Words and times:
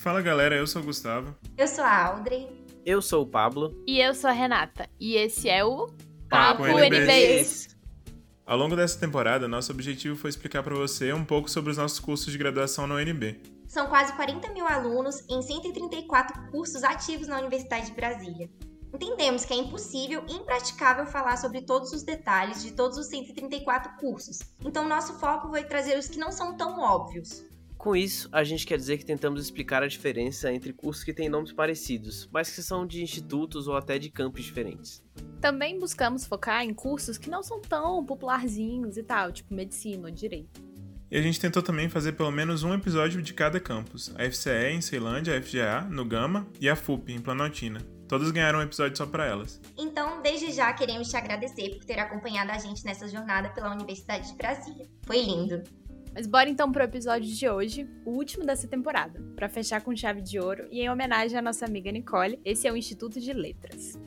Fala 0.00 0.22
galera, 0.22 0.56
eu 0.56 0.66
sou 0.66 0.80
o 0.80 0.84
Gustavo. 0.86 1.36
Eu 1.58 1.68
sou 1.68 1.84
a 1.84 2.06
Audrey. 2.06 2.48
Eu 2.86 3.02
sou 3.02 3.22
o 3.22 3.26
Pablo. 3.26 3.84
E 3.86 4.00
eu 4.00 4.14
sou 4.14 4.30
a 4.30 4.32
Renata. 4.32 4.88
E 4.98 5.14
esse 5.14 5.46
é 5.46 5.62
o 5.62 5.88
Papo 6.26 6.62
Papo 6.62 6.78
NBs. 6.78 7.76
Ao 8.46 8.56
longo 8.56 8.74
dessa 8.74 8.98
temporada, 8.98 9.46
nosso 9.46 9.70
objetivo 9.70 10.16
foi 10.16 10.30
explicar 10.30 10.62
para 10.62 10.74
você 10.74 11.12
um 11.12 11.22
pouco 11.22 11.50
sobre 11.50 11.70
os 11.70 11.76
nossos 11.76 12.00
cursos 12.00 12.32
de 12.32 12.38
graduação 12.38 12.86
na 12.86 12.94
UNB. 12.94 13.42
São 13.68 13.88
quase 13.88 14.14
40 14.14 14.54
mil 14.54 14.66
alunos 14.66 15.22
em 15.28 15.42
134 15.42 16.50
cursos 16.50 16.82
ativos 16.82 17.28
na 17.28 17.38
Universidade 17.38 17.88
de 17.88 17.92
Brasília. 17.92 18.48
Entendemos 18.94 19.44
que 19.44 19.52
é 19.52 19.56
impossível 19.56 20.24
e 20.26 20.32
impraticável 20.32 21.04
falar 21.04 21.36
sobre 21.36 21.60
todos 21.60 21.92
os 21.92 22.02
detalhes 22.02 22.62
de 22.62 22.72
todos 22.72 22.96
os 22.96 23.06
134 23.08 23.98
cursos, 23.98 24.38
então 24.64 24.88
nosso 24.88 25.20
foco 25.20 25.50
foi 25.50 25.62
trazer 25.62 25.98
os 25.98 26.08
que 26.08 26.18
não 26.18 26.32
são 26.32 26.56
tão 26.56 26.80
óbvios. 26.80 27.44
Com 27.80 27.96
isso, 27.96 28.28
a 28.30 28.44
gente 28.44 28.66
quer 28.66 28.76
dizer 28.76 28.98
que 28.98 29.06
tentamos 29.06 29.42
explicar 29.42 29.82
a 29.82 29.86
diferença 29.86 30.52
entre 30.52 30.70
cursos 30.70 31.02
que 31.02 31.14
têm 31.14 31.30
nomes 31.30 31.50
parecidos, 31.50 32.28
mas 32.30 32.54
que 32.54 32.62
são 32.62 32.86
de 32.86 33.02
institutos 33.02 33.66
ou 33.66 33.74
até 33.74 33.98
de 33.98 34.10
campos 34.10 34.44
diferentes. 34.44 35.02
Também 35.40 35.78
buscamos 35.78 36.26
focar 36.26 36.62
em 36.62 36.74
cursos 36.74 37.16
que 37.16 37.30
não 37.30 37.42
são 37.42 37.58
tão 37.58 38.04
popularzinhos 38.04 38.98
e 38.98 39.02
tal, 39.02 39.32
tipo 39.32 39.54
medicina 39.54 40.08
ou 40.08 40.14
direito. 40.14 40.62
E 41.10 41.16
a 41.16 41.22
gente 41.22 41.40
tentou 41.40 41.62
também 41.62 41.88
fazer 41.88 42.12
pelo 42.12 42.30
menos 42.30 42.62
um 42.64 42.74
episódio 42.74 43.22
de 43.22 43.32
cada 43.32 43.58
campus: 43.58 44.14
a 44.14 44.30
FCE 44.30 44.74
em 44.74 44.82
Ceilândia, 44.82 45.38
a 45.38 45.42
FGA 45.42 45.80
no 45.88 46.04
Gama 46.04 46.46
e 46.60 46.68
a 46.68 46.76
FUP 46.76 47.10
em 47.14 47.18
Planaltina. 47.18 47.80
Todas 48.06 48.30
ganharam 48.30 48.58
um 48.58 48.62
episódio 48.62 48.98
só 48.98 49.06
para 49.06 49.24
elas. 49.24 49.58
Então, 49.78 50.20
desde 50.20 50.52
já 50.52 50.70
queremos 50.74 51.08
te 51.08 51.16
agradecer 51.16 51.70
por 51.70 51.84
ter 51.86 51.98
acompanhado 51.98 52.50
a 52.50 52.58
gente 52.58 52.84
nessa 52.84 53.08
jornada 53.08 53.48
pela 53.50 53.72
Universidade 53.72 54.28
de 54.28 54.36
Brasília. 54.36 54.86
Foi 55.06 55.22
lindo! 55.22 55.79
Mas 56.12 56.26
bora 56.26 56.48
então 56.48 56.72
pro 56.72 56.82
episódio 56.82 57.32
de 57.32 57.48
hoje, 57.48 57.88
o 58.04 58.10
último 58.10 58.44
dessa 58.44 58.66
temporada, 58.66 59.22
para 59.36 59.48
fechar 59.48 59.80
com 59.80 59.94
chave 59.94 60.20
de 60.20 60.38
ouro 60.38 60.66
e 60.70 60.80
em 60.80 60.90
homenagem 60.90 61.38
à 61.38 61.42
nossa 61.42 61.64
amiga 61.64 61.90
Nicole. 61.92 62.40
Esse 62.44 62.66
é 62.66 62.72
o 62.72 62.76
Instituto 62.76 63.20
de 63.20 63.32
Letras. 63.32 63.98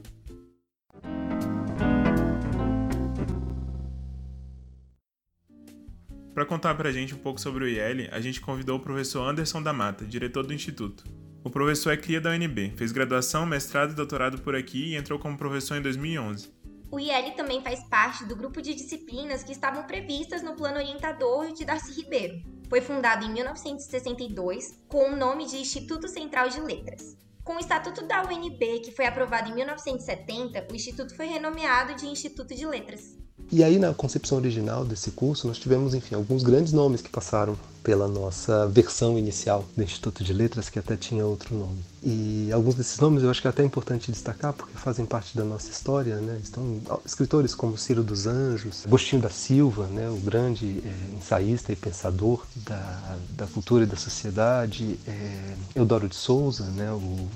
Para 6.33 6.45
contar 6.45 6.73
pra 6.75 6.91
gente 6.91 7.13
um 7.13 7.19
pouco 7.19 7.39
sobre 7.39 7.63
o 7.63 7.67
IL, 7.67 8.09
a 8.11 8.19
gente 8.19 8.41
convidou 8.41 8.77
o 8.77 8.81
professor 8.81 9.21
Anderson 9.21 9.61
da 9.61 9.71
Mata, 9.71 10.03
diretor 10.03 10.45
do 10.45 10.53
instituto. 10.53 11.03
O 11.43 11.49
professor 11.49 11.91
é 11.91 11.97
cria 11.97 12.19
da 12.19 12.31
UNB, 12.31 12.73
fez 12.75 12.91
graduação, 12.91 13.45
mestrado 13.45 13.91
e 13.91 13.95
doutorado 13.95 14.41
por 14.41 14.55
aqui 14.55 14.91
e 14.91 14.95
entrou 14.95 15.19
como 15.19 15.37
professor 15.37 15.77
em 15.77 15.81
2011. 15.81 16.52
O 16.93 16.99
IL 16.99 17.31
também 17.35 17.59
faz 17.59 17.83
parte 17.85 18.23
do 18.23 18.35
grupo 18.35 18.61
de 18.61 18.75
disciplinas 18.75 19.43
que 19.43 19.51
estavam 19.51 19.81
previstas 19.81 20.43
no 20.43 20.53
plano 20.53 20.77
orientador 20.77 21.51
de 21.51 21.65
Darcy 21.65 21.91
Ribeiro. 21.91 22.39
Foi 22.69 22.81
fundado 22.81 23.25
em 23.25 23.33
1962 23.33 24.79
com 24.87 25.09
o 25.09 25.15
nome 25.15 25.47
de 25.47 25.57
Instituto 25.57 26.07
Central 26.07 26.49
de 26.49 26.61
Letras. 26.61 27.17
Com 27.43 27.55
o 27.55 27.59
Estatuto 27.59 28.05
da 28.05 28.21
UNB, 28.21 28.81
que 28.81 28.91
foi 28.91 29.07
aprovado 29.07 29.49
em 29.49 29.55
1970, 29.55 30.67
o 30.71 30.75
instituto 30.75 31.15
foi 31.15 31.25
renomeado 31.25 31.95
de 31.95 32.05
Instituto 32.05 32.53
de 32.53 32.67
Letras. 32.67 33.22
E 33.51 33.63
aí, 33.63 33.77
na 33.77 33.93
concepção 33.93 34.37
original 34.37 34.83
desse 34.83 35.11
curso, 35.11 35.47
nós 35.47 35.57
tivemos, 35.57 35.93
enfim, 35.93 36.15
alguns 36.15 36.43
grandes 36.43 36.73
nomes 36.73 37.01
que 37.01 37.09
passaram 37.09 37.57
pela 37.83 38.07
nossa 38.07 38.65
versão 38.67 39.19
inicial 39.19 39.65
do 39.75 39.83
Instituto 39.83 40.23
de 40.23 40.31
Letras, 40.33 40.69
que 40.69 40.79
até 40.79 40.95
tinha 40.95 41.25
outro 41.25 41.55
nome. 41.55 41.83
E 42.01 42.49
alguns 42.51 42.75
desses 42.75 42.97
nomes 42.99 43.23
eu 43.23 43.29
acho 43.29 43.41
que 43.41 43.47
é 43.47 43.49
até 43.49 43.63
importante 43.63 44.11
destacar, 44.11 44.53
porque 44.53 44.77
fazem 44.77 45.05
parte 45.05 45.37
da 45.37 45.43
nossa 45.43 45.69
história, 45.69 46.15
né? 46.17 46.39
Estão 46.41 46.81
escritores 47.05 47.53
como 47.53 47.77
Ciro 47.77 48.03
dos 48.03 48.25
Anjos, 48.25 48.85
Agostinho 48.85 49.21
da 49.21 49.29
Silva, 49.29 49.87
né? 49.87 50.09
o 50.09 50.17
grande 50.17 50.81
é, 50.85 51.15
ensaísta 51.17 51.71
e 51.71 51.75
pensador 51.75 52.45
da, 52.55 53.17
da 53.31 53.47
cultura 53.47 53.83
e 53.83 53.87
da 53.87 53.97
sociedade, 53.97 54.97
é, 55.05 55.55
Eudoro 55.75 56.07
de 56.07 56.15
Souza, 56.15 56.65
né? 56.65 56.91
o 56.91 57.27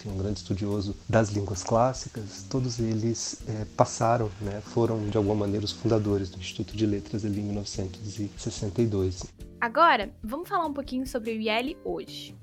enfim, 0.00 0.10
um 0.10 0.16
grande 0.16 0.38
estudioso 0.38 0.96
das 1.08 1.30
línguas 1.30 1.62
clássicas, 1.62 2.44
todos 2.48 2.78
eles 2.78 3.36
é, 3.46 3.66
passaram, 3.76 4.30
né, 4.40 4.62
foram 4.72 5.08
de 5.08 5.16
alguma 5.16 5.34
maneira 5.34 5.64
os 5.64 5.72
fundadores 5.72 6.30
do 6.30 6.38
Instituto 6.38 6.76
de 6.76 6.86
Letras 6.86 7.24
ali 7.24 7.40
em 7.40 7.44
1962. 7.44 9.24
Agora, 9.60 10.10
vamos 10.22 10.48
falar 10.48 10.66
um 10.66 10.72
pouquinho 10.72 11.06
sobre 11.06 11.32
o 11.32 11.40
IL 11.40 11.76
hoje. 11.84 12.34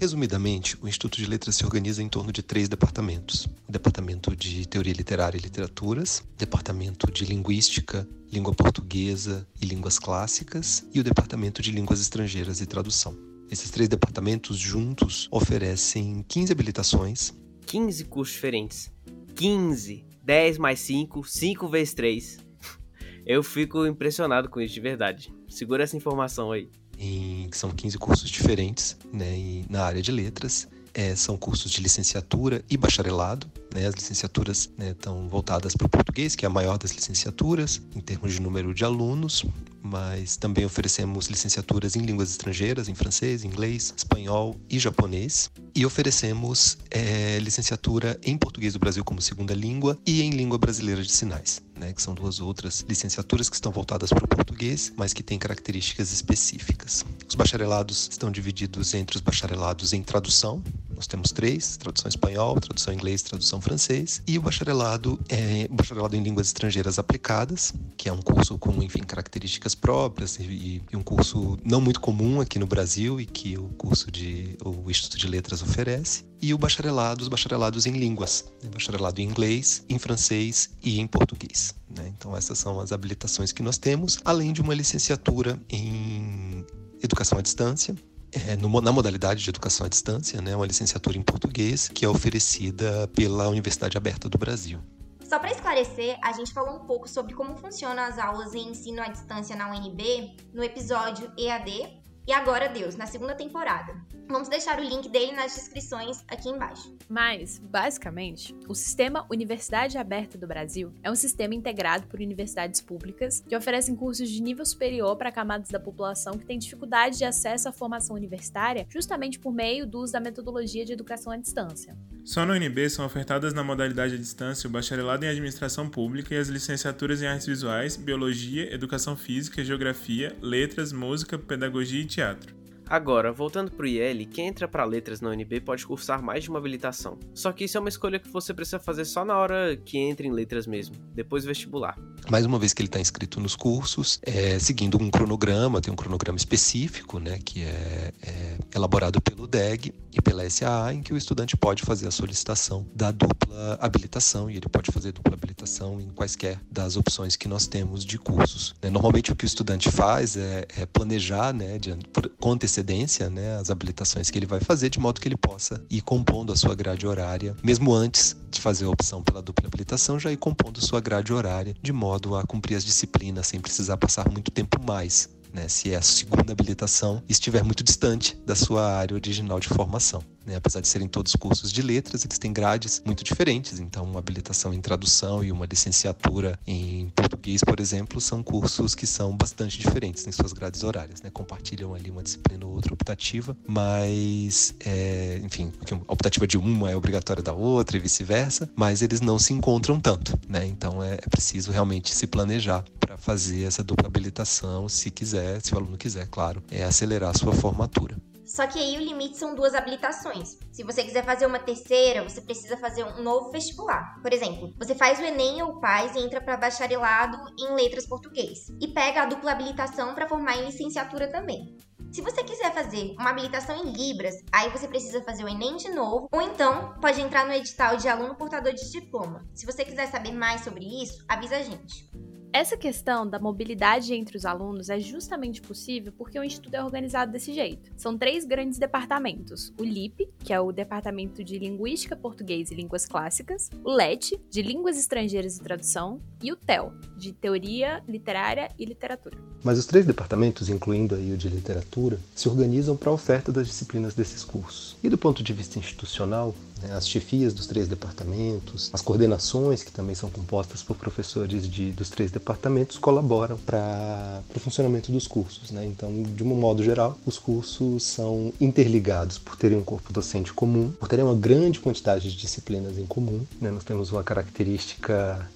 Resumidamente, 0.00 0.76
o 0.82 0.88
Instituto 0.88 1.16
de 1.18 1.26
Letras 1.26 1.54
se 1.54 1.64
organiza 1.64 2.02
em 2.02 2.08
torno 2.08 2.32
de 2.32 2.42
três 2.42 2.68
departamentos: 2.68 3.46
o 3.68 3.70
Departamento 3.70 4.34
de 4.34 4.66
Teoria 4.66 4.92
Literária 4.92 5.38
e 5.38 5.40
Literaturas, 5.40 6.24
Departamento 6.36 7.08
de 7.12 7.24
Linguística, 7.24 8.08
Língua 8.32 8.52
Portuguesa 8.52 9.46
e 9.60 9.66
Línguas 9.66 10.00
Clássicas 10.00 10.84
e 10.92 10.98
o 10.98 11.04
Departamento 11.04 11.62
de 11.62 11.70
Línguas 11.70 12.00
Estrangeiras 12.00 12.60
e 12.60 12.66
Tradução. 12.66 13.31
Esses 13.52 13.70
três 13.70 13.86
departamentos 13.86 14.56
juntos 14.56 15.28
oferecem 15.30 16.24
15 16.26 16.52
habilitações. 16.52 17.34
15 17.66 18.04
cursos 18.06 18.34
diferentes. 18.34 18.90
15. 19.34 20.06
10 20.24 20.56
mais 20.56 20.80
5, 20.80 21.22
5 21.22 21.68
vezes 21.68 21.92
3. 21.92 22.38
Eu 23.26 23.42
fico 23.42 23.84
impressionado 23.84 24.48
com 24.48 24.58
isso 24.58 24.72
de 24.72 24.80
verdade. 24.80 25.34
Segura 25.50 25.82
essa 25.82 25.94
informação 25.94 26.50
aí. 26.50 26.70
Em, 26.98 27.50
são 27.52 27.70
15 27.70 27.98
cursos 27.98 28.30
diferentes 28.30 28.96
né, 29.12 29.36
e 29.36 29.66
na 29.68 29.84
área 29.84 30.00
de 30.00 30.10
letras. 30.10 30.66
É, 30.94 31.14
são 31.14 31.36
cursos 31.36 31.70
de 31.70 31.82
licenciatura 31.82 32.64
e 32.70 32.78
bacharelado. 32.78 33.46
Né? 33.74 33.86
As 33.86 33.94
licenciaturas 33.94 34.70
né, 34.78 34.92
estão 34.92 35.28
voltadas 35.28 35.76
para 35.76 35.86
o 35.86 35.90
português, 35.90 36.34
que 36.34 36.46
é 36.46 36.48
a 36.48 36.50
maior 36.50 36.78
das 36.78 36.92
licenciaturas, 36.92 37.82
em 37.94 38.00
termos 38.00 38.32
de 38.32 38.40
número 38.40 38.72
de 38.72 38.82
alunos, 38.82 39.44
mas 39.82 40.36
também 40.36 40.64
oferecemos 40.64 41.26
licenciaturas 41.26 41.96
em 41.96 42.00
línguas 42.00 42.30
estrangeiras, 42.30 42.88
em 42.88 42.94
francês, 42.94 43.44
inglês, 43.44 43.92
espanhol 43.96 44.56
e 44.70 44.78
japonês. 44.78 45.50
E 45.74 45.84
oferecemos 45.84 46.78
é, 46.90 47.38
licenciatura 47.40 48.18
em 48.22 48.36
português 48.36 48.72
do 48.72 48.78
Brasil 48.78 49.04
como 49.04 49.20
segunda 49.20 49.54
língua 49.54 49.98
e 50.06 50.22
em 50.22 50.30
língua 50.30 50.58
brasileira 50.58 51.02
de 51.02 51.10
sinais, 51.10 51.62
né, 51.82 51.92
que 51.92 52.00
são 52.00 52.14
duas 52.14 52.40
outras 52.40 52.84
licenciaturas 52.88 53.48
que 53.48 53.56
estão 53.56 53.72
voltadas 53.72 54.10
para 54.10 54.24
o 54.24 54.28
português, 54.28 54.92
mas 54.96 55.12
que 55.12 55.22
têm 55.22 55.38
características 55.38 56.12
específicas. 56.12 57.04
Os 57.28 57.34
bacharelados 57.34 58.08
estão 58.10 58.30
divididos 58.30 58.94
entre 58.94 59.16
os 59.16 59.22
bacharelados 59.22 59.92
em 59.92 60.02
tradução, 60.02 60.62
nós 60.94 61.08
temos 61.08 61.32
três: 61.32 61.76
tradução 61.76 62.08
espanhol, 62.08 62.60
tradução 62.60 62.94
inglês, 62.94 63.22
tradução 63.22 63.60
francês, 63.60 64.22
e 64.26 64.38
o 64.38 64.42
bacharelado 64.42 65.18
é 65.28 65.66
bacharelado 65.68 66.14
em 66.14 66.22
línguas 66.22 66.46
estrangeiras 66.46 66.98
aplicadas, 66.98 67.74
que 67.96 68.08
é 68.08 68.12
um 68.12 68.22
curso 68.22 68.56
com, 68.56 68.80
enfim, 68.82 69.00
características 69.00 69.74
próprias 69.74 70.38
e, 70.38 70.80
e 70.90 70.96
um 70.96 71.02
curso 71.02 71.58
não 71.64 71.80
muito 71.80 72.00
comum 72.00 72.40
aqui 72.40 72.58
no 72.58 72.66
Brasil 72.66 73.20
e 73.20 73.26
que 73.26 73.58
o 73.58 73.68
curso 73.70 74.10
de 74.10 74.56
o 74.64 74.88
Instituto 74.88 75.18
de 75.18 75.26
Letras 75.26 75.60
oferece. 75.62 76.31
E 76.42 76.52
o 76.52 76.58
bacharelado, 76.58 77.22
os 77.22 77.28
bacharelados 77.28 77.86
em 77.86 77.92
línguas, 77.92 78.44
né? 78.60 78.68
bacharelado 78.68 79.20
em 79.20 79.24
inglês, 79.24 79.84
em 79.88 79.96
francês 79.96 80.70
e 80.82 80.98
em 80.98 81.06
português. 81.06 81.72
Né? 81.88 82.12
Então 82.18 82.36
essas 82.36 82.58
são 82.58 82.80
as 82.80 82.90
habilitações 82.90 83.52
que 83.52 83.62
nós 83.62 83.78
temos, 83.78 84.18
além 84.24 84.52
de 84.52 84.60
uma 84.60 84.74
licenciatura 84.74 85.56
em 85.70 86.66
educação 87.00 87.38
à 87.38 87.42
distância, 87.42 87.94
é, 88.32 88.56
no, 88.56 88.80
na 88.80 88.90
modalidade 88.90 89.44
de 89.44 89.50
educação 89.50 89.86
à 89.86 89.88
distância, 89.88 90.42
né, 90.42 90.56
uma 90.56 90.66
licenciatura 90.66 91.16
em 91.16 91.22
português, 91.22 91.86
que 91.86 92.04
é 92.04 92.08
oferecida 92.08 93.06
pela 93.14 93.48
Universidade 93.48 93.96
Aberta 93.96 94.28
do 94.28 94.36
Brasil. 94.36 94.80
Só 95.22 95.38
para 95.38 95.52
esclarecer, 95.52 96.18
a 96.22 96.32
gente 96.32 96.52
falou 96.52 96.76
um 96.76 96.86
pouco 96.86 97.08
sobre 97.08 97.34
como 97.34 97.54
funcionam 97.56 98.02
as 98.02 98.18
aulas 98.18 98.52
em 98.52 98.70
ensino 98.70 99.00
à 99.00 99.08
distância 99.08 99.54
na 99.54 99.70
UNB 99.70 100.36
no 100.52 100.62
episódio 100.62 101.30
EAD 101.38 102.01
e 102.26 102.32
Agora 102.32 102.68
Deus, 102.68 102.96
na 102.96 103.06
segunda 103.06 103.34
temporada. 103.34 103.94
Vamos 104.28 104.48
deixar 104.48 104.78
o 104.78 104.82
link 104.82 105.08
dele 105.08 105.32
nas 105.32 105.54
descrições 105.54 106.24
aqui 106.28 106.48
embaixo. 106.48 106.94
Mas, 107.08 107.58
basicamente, 107.58 108.54
o 108.68 108.74
Sistema 108.74 109.26
Universidade 109.30 109.98
Aberta 109.98 110.38
do 110.38 110.46
Brasil 110.46 110.92
é 111.02 111.10
um 111.10 111.14
sistema 111.14 111.54
integrado 111.54 112.06
por 112.06 112.20
universidades 112.20 112.80
públicas 112.80 113.44
que 113.46 113.56
oferecem 113.56 113.94
cursos 113.94 114.28
de 114.30 114.42
nível 114.42 114.64
superior 114.64 115.16
para 115.16 115.32
camadas 115.32 115.68
da 115.68 115.80
população 115.80 116.38
que 116.38 116.46
têm 116.46 116.58
dificuldade 116.58 117.18
de 117.18 117.24
acesso 117.24 117.68
à 117.68 117.72
formação 117.72 118.16
universitária, 118.16 118.86
justamente 118.88 119.38
por 119.38 119.52
meio 119.52 119.86
do 119.86 120.00
uso 120.00 120.12
da 120.12 120.20
metodologia 120.20 120.84
de 120.84 120.92
educação 120.92 121.32
à 121.32 121.36
distância. 121.36 121.96
Só 122.24 122.46
na 122.46 122.54
UNB 122.54 122.88
são 122.88 123.04
ofertadas 123.04 123.52
na 123.52 123.64
modalidade 123.64 124.14
à 124.14 124.16
distância 124.16 124.68
o 124.68 124.70
bacharelado 124.70 125.24
em 125.24 125.28
administração 125.28 125.88
pública 125.88 126.34
e 126.34 126.38
as 126.38 126.48
licenciaturas 126.48 127.20
em 127.20 127.26
artes 127.26 127.46
visuais, 127.46 127.96
biologia, 127.96 128.72
educação 128.72 129.16
física, 129.16 129.64
geografia, 129.64 130.36
letras, 130.40 130.92
música, 130.92 131.36
pedagogia 131.36 132.00
e 132.00 132.06
teatro. 132.06 132.61
Agora, 132.92 133.32
voltando 133.32 133.70
para 133.70 133.84
o 133.84 133.86
IL, 133.86 134.26
quem 134.26 134.48
entra 134.48 134.68
para 134.68 134.84
letras 134.84 135.22
na 135.22 135.30
UNB 135.30 135.62
pode 135.62 135.86
cursar 135.86 136.22
mais 136.22 136.44
de 136.44 136.50
uma 136.50 136.58
habilitação. 136.58 137.18
Só 137.34 137.50
que 137.50 137.64
isso 137.64 137.78
é 137.78 137.80
uma 137.80 137.88
escolha 137.88 138.18
que 138.18 138.28
você 138.28 138.52
precisa 138.52 138.78
fazer 138.78 139.06
só 139.06 139.24
na 139.24 139.34
hora 139.34 139.74
que 139.82 139.96
entra 139.96 140.26
em 140.26 140.30
letras 140.30 140.66
mesmo, 140.66 140.94
depois 141.14 141.42
do 141.42 141.46
vestibular. 141.46 141.96
Mais 142.30 142.44
uma 142.44 142.58
vez 142.58 142.74
que 142.74 142.82
ele 142.82 142.88
está 142.88 143.00
inscrito 143.00 143.40
nos 143.40 143.56
cursos, 143.56 144.20
é, 144.22 144.58
seguindo 144.58 145.02
um 145.02 145.10
cronograma, 145.10 145.80
tem 145.80 145.90
um 145.90 145.96
cronograma 145.96 146.36
específico, 146.36 147.18
né, 147.18 147.38
que 147.42 147.62
é, 147.62 148.12
é 148.22 148.58
elaborado 148.74 149.22
pelo 149.22 149.46
DEG 149.46 149.94
e 150.12 150.20
pela 150.20 150.48
SAA, 150.50 150.92
em 150.92 151.02
que 151.02 151.14
o 151.14 151.16
estudante 151.16 151.56
pode 151.56 151.82
fazer 151.82 152.06
a 152.06 152.10
solicitação 152.10 152.86
da 152.94 153.10
dupla 153.10 153.78
habilitação 153.80 154.50
e 154.50 154.58
ele 154.58 154.68
pode 154.68 154.92
fazer 154.92 155.12
dupla 155.12 155.32
habilitação 155.32 155.98
em 155.98 156.10
quaisquer 156.10 156.60
das 156.70 156.98
opções 156.98 157.36
que 157.36 157.48
nós 157.48 157.66
temos 157.66 158.04
de 158.04 158.18
cursos. 158.18 158.74
Né. 158.82 158.90
Normalmente 158.90 159.32
o 159.32 159.36
que 159.36 159.44
o 159.44 159.46
estudante 159.46 159.90
faz 159.90 160.36
é, 160.36 160.66
é 160.76 160.84
planejar, 160.84 161.54
né, 161.54 161.78
de, 161.78 161.96
com 162.38 162.52
antecedência 162.52 162.81
antecedência 162.82 163.30
né, 163.30 163.56
as 163.56 163.70
habilitações 163.70 164.30
que 164.30 164.38
ele 164.38 164.46
vai 164.46 164.60
fazer, 164.60 164.90
de 164.90 164.98
modo 164.98 165.20
que 165.20 165.28
ele 165.28 165.36
possa 165.36 165.82
ir 165.88 166.02
compondo 166.02 166.52
a 166.52 166.56
sua 166.56 166.74
grade 166.74 167.06
horária, 167.06 167.56
mesmo 167.62 167.94
antes 167.94 168.36
de 168.50 168.60
fazer 168.60 168.84
a 168.84 168.90
opção 168.90 169.22
pela 169.22 169.40
dupla 169.40 169.66
habilitação, 169.66 170.18
já 170.18 170.30
ir 170.30 170.36
compondo 170.36 170.84
sua 170.84 171.00
grade 171.00 171.32
horária, 171.32 171.74
de 171.80 171.92
modo 171.92 172.36
a 172.36 172.42
cumprir 172.44 172.76
as 172.76 172.84
disciplinas 172.84 173.46
sem 173.46 173.60
precisar 173.60 173.96
passar 173.96 174.28
muito 174.28 174.50
tempo 174.50 174.82
mais 174.84 175.28
né, 175.52 175.68
se 175.68 175.94
a 175.94 176.02
segunda 176.02 176.52
habilitação 176.52 177.22
estiver 177.28 177.62
muito 177.62 177.84
distante 177.84 178.36
da 178.46 178.54
sua 178.54 178.90
área 178.90 179.14
original 179.14 179.60
de 179.60 179.68
formação. 179.68 180.22
Né? 180.46 180.56
Apesar 180.56 180.80
de 180.80 180.88
serem 180.88 181.08
todos 181.08 181.34
cursos 181.36 181.72
de 181.72 181.82
letras, 181.82 182.24
eles 182.24 182.38
têm 182.38 182.52
grades 182.52 183.02
muito 183.04 183.24
diferentes. 183.24 183.78
Então, 183.78 184.04
uma 184.04 184.18
habilitação 184.18 184.72
em 184.72 184.80
tradução 184.80 185.42
e 185.44 185.52
uma 185.52 185.66
licenciatura 185.66 186.58
em 186.66 187.10
português, 187.14 187.62
por 187.64 187.80
exemplo, 187.80 188.20
são 188.20 188.42
cursos 188.42 188.94
que 188.94 189.06
são 189.06 189.36
bastante 189.36 189.78
diferentes 189.78 190.26
em 190.26 190.32
suas 190.32 190.52
grades 190.52 190.82
horárias. 190.82 191.22
Né? 191.22 191.30
Compartilham 191.30 191.94
ali 191.94 192.10
uma 192.10 192.22
disciplina 192.22 192.66
ou 192.66 192.72
outra 192.72 192.92
optativa, 192.92 193.56
mas, 193.66 194.74
é, 194.80 195.40
enfim, 195.42 195.72
a 196.08 196.12
optativa 196.12 196.46
de 196.46 196.58
uma 196.58 196.90
é 196.90 196.96
obrigatória 196.96 197.42
da 197.42 197.52
outra 197.52 197.96
e 197.96 198.00
vice-versa, 198.00 198.68
mas 198.76 199.02
eles 199.02 199.20
não 199.20 199.38
se 199.38 199.52
encontram 199.52 200.00
tanto. 200.00 200.38
Né? 200.48 200.66
Então, 200.66 201.02
é, 201.02 201.14
é 201.14 201.28
preciso 201.28 201.70
realmente 201.70 202.14
se 202.14 202.26
planejar 202.26 202.84
para 202.98 203.16
fazer 203.16 203.64
essa 203.64 203.82
dupla 203.82 204.06
habilitação, 204.06 204.88
se 204.88 205.10
quiser, 205.10 205.60
se 205.60 205.74
o 205.74 205.78
aluno 205.78 205.96
quiser, 205.96 206.26
claro, 206.28 206.62
é 206.70 206.82
acelerar 206.82 207.30
a 207.30 207.38
sua 207.38 207.52
formatura. 207.52 208.16
Só 208.52 208.66
que 208.66 208.78
aí 208.78 208.98
o 208.98 209.00
limite 209.00 209.38
são 209.38 209.54
duas 209.54 209.74
habilitações. 209.74 210.58
Se 210.70 210.82
você 210.82 211.02
quiser 211.02 211.24
fazer 211.24 211.46
uma 211.46 211.58
terceira, 211.58 212.22
você 212.22 212.38
precisa 212.38 212.76
fazer 212.76 213.02
um 213.02 213.22
novo 213.22 213.50
vestibular. 213.50 214.20
Por 214.20 214.30
exemplo, 214.30 214.74
você 214.78 214.94
faz 214.94 215.18
o 215.18 215.22
Enem 215.22 215.62
ou 215.62 215.80
PAS 215.80 216.14
e 216.14 216.18
entra 216.18 216.38
para 216.38 216.58
bacharelado 216.58 217.38
em 217.58 217.74
letras 217.74 218.06
português 218.06 218.68
e 218.78 218.88
pega 218.88 219.22
a 219.22 219.26
dupla 219.26 219.52
habilitação 219.52 220.14
para 220.14 220.28
formar 220.28 220.58
em 220.58 220.66
licenciatura 220.66 221.32
também. 221.32 221.78
Se 222.12 222.20
você 222.20 222.44
quiser 222.44 222.74
fazer 222.74 223.14
uma 223.18 223.30
habilitação 223.30 223.74
em 223.74 223.90
Libras, 223.90 224.34
aí 224.52 224.68
você 224.68 224.86
precisa 224.86 225.22
fazer 225.22 225.44
o 225.44 225.48
Enem 225.48 225.78
de 225.78 225.88
novo, 225.88 226.28
ou 226.30 226.42
então 226.42 226.92
pode 227.00 227.22
entrar 227.22 227.46
no 227.46 227.54
edital 227.54 227.96
de 227.96 228.06
aluno 228.06 228.34
portador 228.34 228.74
de 228.74 228.90
diploma. 228.90 229.48
Se 229.54 229.64
você 229.64 229.82
quiser 229.82 230.08
saber 230.08 230.32
mais 230.32 230.60
sobre 230.60 230.84
isso, 231.02 231.24
avisa 231.26 231.56
a 231.56 231.62
gente. 231.62 232.06
Essa 232.54 232.76
questão 232.76 233.26
da 233.26 233.38
mobilidade 233.38 234.12
entre 234.12 234.36
os 234.36 234.44
alunos 234.44 234.90
é 234.90 235.00
justamente 235.00 235.62
possível 235.62 236.12
porque 236.12 236.38
o 236.38 236.44
Instituto 236.44 236.74
é 236.74 236.84
organizado 236.84 237.32
desse 237.32 237.50
jeito. 237.50 237.90
São 237.96 238.18
três 238.18 238.44
grandes 238.44 238.78
departamentos: 238.78 239.72
o 239.78 239.82
LIP, 239.82 240.28
que 240.44 240.52
é 240.52 240.60
o 240.60 240.70
Departamento 240.70 241.42
de 241.42 241.58
Linguística, 241.58 242.14
Português 242.14 242.70
e 242.70 242.74
Línguas 242.74 243.06
Clássicas, 243.06 243.70
o 243.82 243.90
LET, 243.90 244.38
de 244.50 244.60
Línguas 244.60 244.98
Estrangeiras 244.98 245.56
e 245.56 245.62
Tradução, 245.62 246.20
e 246.42 246.50
o 246.50 246.56
TEL, 246.56 246.92
de 247.16 247.32
Teoria 247.32 248.02
Literária 248.08 248.68
e 248.78 248.84
Literatura. 248.84 249.36
Mas 249.62 249.78
os 249.78 249.86
três 249.86 250.04
departamentos, 250.04 250.68
incluindo 250.68 251.14
aí 251.14 251.32
o 251.32 251.36
de 251.36 251.48
Literatura, 251.48 252.18
se 252.34 252.48
organizam 252.48 252.96
para 252.96 253.10
a 253.10 253.12
oferta 253.12 253.52
das 253.52 253.68
disciplinas 253.68 254.12
desses 254.12 254.42
cursos. 254.42 254.96
E 255.02 255.08
do 255.08 255.16
ponto 255.16 255.40
de 255.40 255.52
vista 255.52 255.78
institucional, 255.78 256.52
né, 256.82 256.92
as 256.94 257.08
chefias 257.08 257.54
dos 257.54 257.68
três 257.68 257.86
departamentos, 257.86 258.90
as 258.92 259.00
coordenações, 259.00 259.84
que 259.84 259.92
também 259.92 260.16
são 260.16 260.28
compostas 260.28 260.82
por 260.82 260.96
professores 260.96 261.70
de, 261.70 261.92
dos 261.92 262.10
três 262.10 262.32
departamentos, 262.32 262.98
colaboram 262.98 263.56
para 263.58 264.42
o 264.54 264.58
funcionamento 264.58 265.12
dos 265.12 265.28
cursos. 265.28 265.70
Né? 265.70 265.86
Então, 265.86 266.22
de 266.24 266.42
um 266.42 266.46
modo 266.56 266.82
geral, 266.82 267.16
os 267.24 267.38
cursos 267.38 268.02
são 268.02 268.52
interligados 268.60 269.38
por 269.38 269.54
terem 269.56 269.78
um 269.78 269.84
corpo 269.84 270.12
docente 270.12 270.52
comum, 270.52 270.90
por 270.98 271.08
terem 271.08 271.24
uma 271.24 271.36
grande 271.36 271.78
quantidade 271.78 272.28
de 272.28 272.36
disciplinas 272.36 272.98
em 272.98 273.06
comum. 273.06 273.46
Né? 273.60 273.70
Nós 273.70 273.84
temos 273.84 274.10
uma 274.10 274.24
característica 274.24 275.48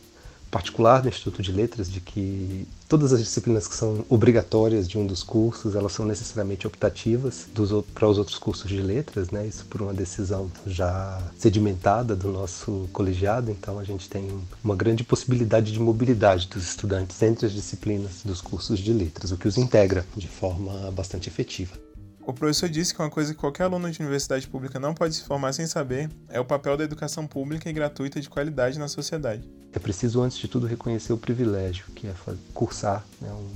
particular 0.56 1.02
do 1.02 1.08
Instituto 1.08 1.42
de 1.42 1.52
Letras 1.52 1.92
de 1.92 2.00
que 2.00 2.66
todas 2.88 3.12
as 3.12 3.20
disciplinas 3.20 3.68
que 3.68 3.74
são 3.74 4.06
obrigatórias 4.08 4.88
de 4.88 4.96
um 4.96 5.06
dos 5.06 5.22
cursos 5.22 5.74
elas 5.74 5.92
são 5.92 6.06
necessariamente 6.06 6.66
optativas 6.66 7.46
para 7.94 8.08
os 8.08 8.16
outros 8.16 8.38
cursos 8.38 8.66
de 8.66 8.80
letras, 8.80 9.30
né? 9.30 9.46
Isso 9.46 9.66
por 9.66 9.82
uma 9.82 9.92
decisão 9.92 10.50
já 10.66 11.20
sedimentada 11.36 12.16
do 12.16 12.32
nosso 12.32 12.88
colegiado. 12.90 13.50
Então 13.50 13.78
a 13.78 13.84
gente 13.84 14.08
tem 14.08 14.30
uma 14.64 14.74
grande 14.74 15.04
possibilidade 15.04 15.72
de 15.72 15.78
mobilidade 15.78 16.48
dos 16.48 16.66
estudantes 16.66 17.20
entre 17.20 17.44
as 17.44 17.52
disciplinas 17.52 18.22
dos 18.24 18.40
cursos 18.40 18.78
de 18.78 18.94
letras, 18.94 19.32
o 19.32 19.36
que 19.36 19.48
os 19.48 19.58
integra 19.58 20.06
de 20.16 20.26
forma 20.26 20.90
bastante 20.90 21.28
efetiva. 21.28 21.85
O 22.26 22.32
professor 22.32 22.68
disse 22.68 22.92
que 22.92 23.00
uma 23.00 23.08
coisa 23.08 23.32
que 23.32 23.38
qualquer 23.38 23.62
aluno 23.62 23.88
de 23.88 24.00
universidade 24.00 24.48
pública 24.48 24.80
não 24.80 24.92
pode 24.92 25.14
se 25.14 25.22
formar 25.22 25.52
sem 25.52 25.64
saber 25.64 26.10
é 26.28 26.40
o 26.40 26.44
papel 26.44 26.76
da 26.76 26.82
educação 26.82 27.24
pública 27.24 27.70
e 27.70 27.72
gratuita 27.72 28.20
de 28.20 28.28
qualidade 28.28 28.80
na 28.80 28.88
sociedade. 28.88 29.48
É 29.72 29.78
preciso, 29.78 30.20
antes 30.20 30.36
de 30.36 30.48
tudo, 30.48 30.66
reconhecer 30.66 31.12
o 31.12 31.16
privilégio 31.16 31.86
que 31.94 32.08
é 32.08 32.14
cursar 32.52 33.06
né, 33.20 33.30
um, 33.30 33.48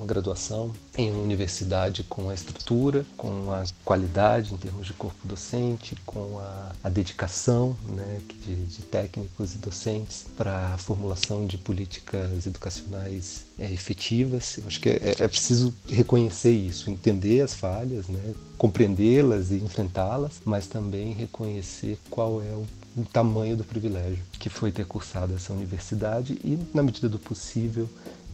uma 0.00 0.06
graduação 0.06 0.72
em 0.96 1.10
uma 1.10 1.22
universidade 1.22 2.02
com 2.04 2.30
a 2.30 2.34
estrutura, 2.34 3.04
com 3.18 3.50
a 3.50 3.64
qualidade 3.84 4.54
em 4.54 4.56
termos 4.56 4.86
de 4.86 4.94
corpo 4.94 5.28
docente, 5.28 5.94
com 6.06 6.38
a, 6.38 6.72
a 6.82 6.88
dedicação 6.88 7.76
né, 7.86 8.20
de, 8.46 8.56
de, 8.64 8.82
técnicos 8.82 9.54
e 9.54 9.58
docentes 9.58 10.24
para 10.36 10.74
a 10.74 10.78
formulação 10.78 11.46
de 11.46 11.58
políticas 11.58 12.46
educacionais 12.46 13.44
é, 13.58 13.70
efetivas. 13.70 14.56
Eu 14.56 14.66
acho 14.66 14.80
que 14.80 14.88
é, 14.88 15.16
é, 15.18 15.28
preciso 15.28 15.74
reconhecer 15.86 16.52
isso, 16.52 16.90
entender 16.90 17.42
as 17.42 17.52
falhas, 17.52 18.08
né, 18.08 18.34
compreendê-las 18.56 19.50
e 19.50 19.56
enfrentá-las, 19.56 20.40
mas 20.46 20.66
também 20.66 21.12
reconhecer 21.12 21.98
qual 22.08 22.40
é 22.40 22.52
o 22.54 22.66
o 22.96 23.04
tamanho 23.04 23.56
do 23.56 23.64
privilégio 23.64 24.18
que 24.32 24.48
foi 24.48 24.72
ter 24.72 24.84
cursado 24.84 25.34
essa 25.34 25.52
universidade 25.52 26.32
e, 26.44 26.58
na 26.74 26.82
medida 26.82 27.08
do 27.08 27.18
possível, 27.18 27.88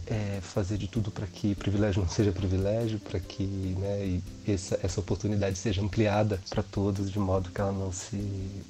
é, 0.06 0.41
fazer 0.41 0.79
de 0.79 0.87
tudo 0.87 1.11
para 1.11 1.26
que 1.26 1.55
privilégio 1.55 2.03
não 2.03 2.08
seja 2.08 2.32
privilégio, 2.32 2.99
para 2.99 3.19
que 3.19 3.44
né, 3.44 4.20
essa, 4.47 4.79
essa 4.82 5.00
oportunidade 5.00 5.58
seja 5.58 5.82
ampliada 5.82 6.41
para 6.49 6.62
todos, 6.62 7.11
de 7.11 7.19
modo 7.19 7.50
que 7.50 7.61
ela 7.61 7.73
não 7.73 7.93
se, 7.93 8.19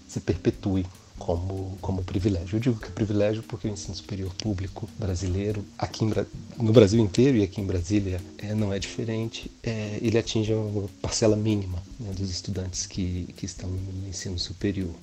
se 0.09 0.21
perpetue 0.21 0.87
como, 1.19 1.77
como 1.81 2.05
privilégio. 2.05 2.57
Eu 2.57 2.61
digo 2.61 2.79
que 2.79 2.87
é 2.87 2.91
privilégio 2.91 3.43
porque 3.43 3.69
o 3.69 3.71
ensino 3.71 3.95
superior 3.95 4.35
público 4.35 4.89
brasileiro, 4.99 5.65
aqui 5.79 6.05
em, 6.05 6.13
no 6.59 6.73
Brasil 6.73 7.01
inteiro 7.01 7.39
e 7.39 7.43
aqui 7.43 7.61
em 7.61 7.67
Brasília, 7.67 8.21
é, 8.39 8.55
não 8.55 8.73
é 8.73 8.79
diferente, 8.79 9.51
é, 9.63 9.99
ele 10.01 10.19
atinge 10.19 10.53
uma 10.53 10.89
parcela 11.01 11.37
mínima 11.37 11.83
né, 11.99 12.13
dos 12.13 12.31
estudantes 12.31 12.87
que, 12.87 13.33
que 13.37 13.47
estão 13.47 13.69
no 13.69 14.09
ensino 14.09 14.39
superior. 14.39 14.95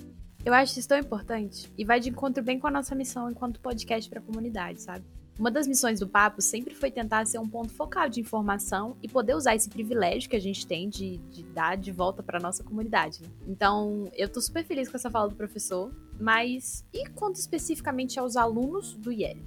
Eu 0.46 0.54
acho 0.54 0.78
isso 0.78 0.90
tão 0.90 0.98
importante 0.98 1.72
e 1.78 1.86
vai 1.86 2.00
de 2.00 2.10
encontro 2.10 2.44
bem 2.44 2.60
com 2.60 2.68
a 2.68 2.72
nossa 2.72 2.94
missão 2.94 3.32
enquanto 3.32 3.60
podcast 3.60 4.10
para 4.10 4.20
a 4.20 4.22
comunidade, 4.22 4.82
sabe? 4.82 5.06
Uma 5.38 5.50
das 5.50 5.66
missões 5.66 6.00
do 6.00 6.08
Papo 6.08 6.42
sempre 6.42 6.76
foi 6.76 6.92
tentar 6.92 7.26
ser 7.26 7.40
um 7.40 7.48
ponto 7.48 7.74
focal 7.74 8.08
de 8.08 8.20
informação 8.20 8.96
e 9.02 9.08
poder 9.08 9.36
usar 9.36 9.56
esse 9.56 9.68
privilégio 9.68 10.30
que 10.30 10.36
a 10.36 10.40
gente 10.40 10.66
tem 10.66 10.88
de, 10.88 11.18
de 11.32 11.44
dar 11.44 11.76
de 11.76 11.92
volta 11.92 12.22
para 12.22 12.40
nossa 12.40 12.64
comunidade. 12.64 13.22
Né? 13.22 13.28
Então, 13.48 14.12
eu 14.16 14.30
tô 14.30 14.40
super 14.40 14.64
feliz 14.64 14.88
com 14.88 14.96
essa 14.96 15.10
fala 15.10 15.30
do 15.30 15.36
professor, 15.36 15.92
mas 16.20 16.86
e 16.94 17.10
quanto 17.10 17.38
especificamente 17.38 18.20
aos 18.20 18.36
alunos 18.36 18.94
do 18.94 19.12
IEL? 19.12 19.38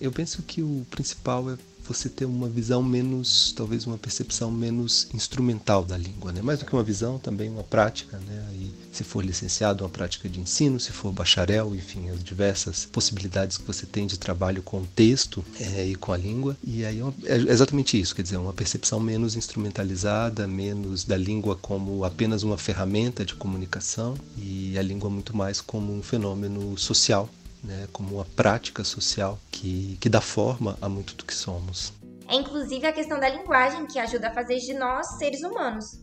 Eu 0.00 0.12
penso 0.12 0.42
que 0.42 0.62
o 0.62 0.86
principal 0.90 1.50
é 1.50 1.58
você 1.82 2.08
ter 2.08 2.24
uma 2.24 2.48
visão 2.48 2.82
menos, 2.82 3.52
talvez 3.52 3.86
uma 3.86 3.98
percepção 3.98 4.50
menos 4.50 5.08
instrumental 5.12 5.84
da 5.84 5.96
língua, 5.96 6.32
né? 6.32 6.40
Mais 6.40 6.60
do 6.60 6.64
que 6.64 6.72
uma 6.72 6.82
visão, 6.82 7.18
também 7.18 7.50
uma 7.50 7.64
prática, 7.64 8.18
né? 8.18 8.48
Se 8.92 9.02
for 9.02 9.24
licenciado, 9.24 9.82
uma 9.82 9.90
prática 9.90 10.28
de 10.28 10.38
ensino, 10.38 10.78
se 10.78 10.92
for 10.92 11.10
bacharel, 11.10 11.74
enfim, 11.74 12.10
as 12.10 12.22
diversas 12.22 12.84
possibilidades 12.84 13.56
que 13.56 13.66
você 13.66 13.86
tem 13.86 14.06
de 14.06 14.18
trabalho 14.18 14.62
com 14.62 14.82
o 14.82 14.86
texto 14.86 15.44
é, 15.58 15.86
e 15.86 15.94
com 15.94 16.12
a 16.12 16.16
língua. 16.16 16.56
E 16.62 16.84
aí 16.84 17.00
é, 17.00 17.32
é 17.32 17.36
exatamente 17.36 17.98
isso, 17.98 18.14
quer 18.14 18.22
dizer, 18.22 18.36
uma 18.36 18.52
percepção 18.52 19.00
menos 19.00 19.34
instrumentalizada, 19.34 20.46
menos 20.46 21.04
da 21.04 21.16
língua 21.16 21.56
como 21.56 22.04
apenas 22.04 22.42
uma 22.42 22.58
ferramenta 22.58 23.24
de 23.24 23.34
comunicação 23.34 24.14
e 24.36 24.78
a 24.78 24.82
língua 24.82 25.08
muito 25.08 25.34
mais 25.34 25.60
como 25.60 25.92
um 25.92 26.02
fenômeno 26.02 26.76
social 26.78 27.28
né, 27.62 27.86
como 27.92 28.16
uma 28.16 28.24
prática 28.24 28.82
social 28.82 29.38
que, 29.50 29.96
que 30.00 30.08
dá 30.08 30.20
forma 30.20 30.76
a 30.80 30.88
muito 30.88 31.14
do 31.14 31.24
que 31.24 31.34
somos. 31.34 31.92
É 32.28 32.34
inclusive 32.34 32.86
a 32.86 32.92
questão 32.92 33.20
da 33.20 33.28
linguagem 33.28 33.86
que 33.86 33.98
ajuda 33.98 34.28
a 34.28 34.34
fazer 34.34 34.58
de 34.58 34.74
nós 34.74 35.06
seres 35.18 35.42
humanos. 35.42 36.00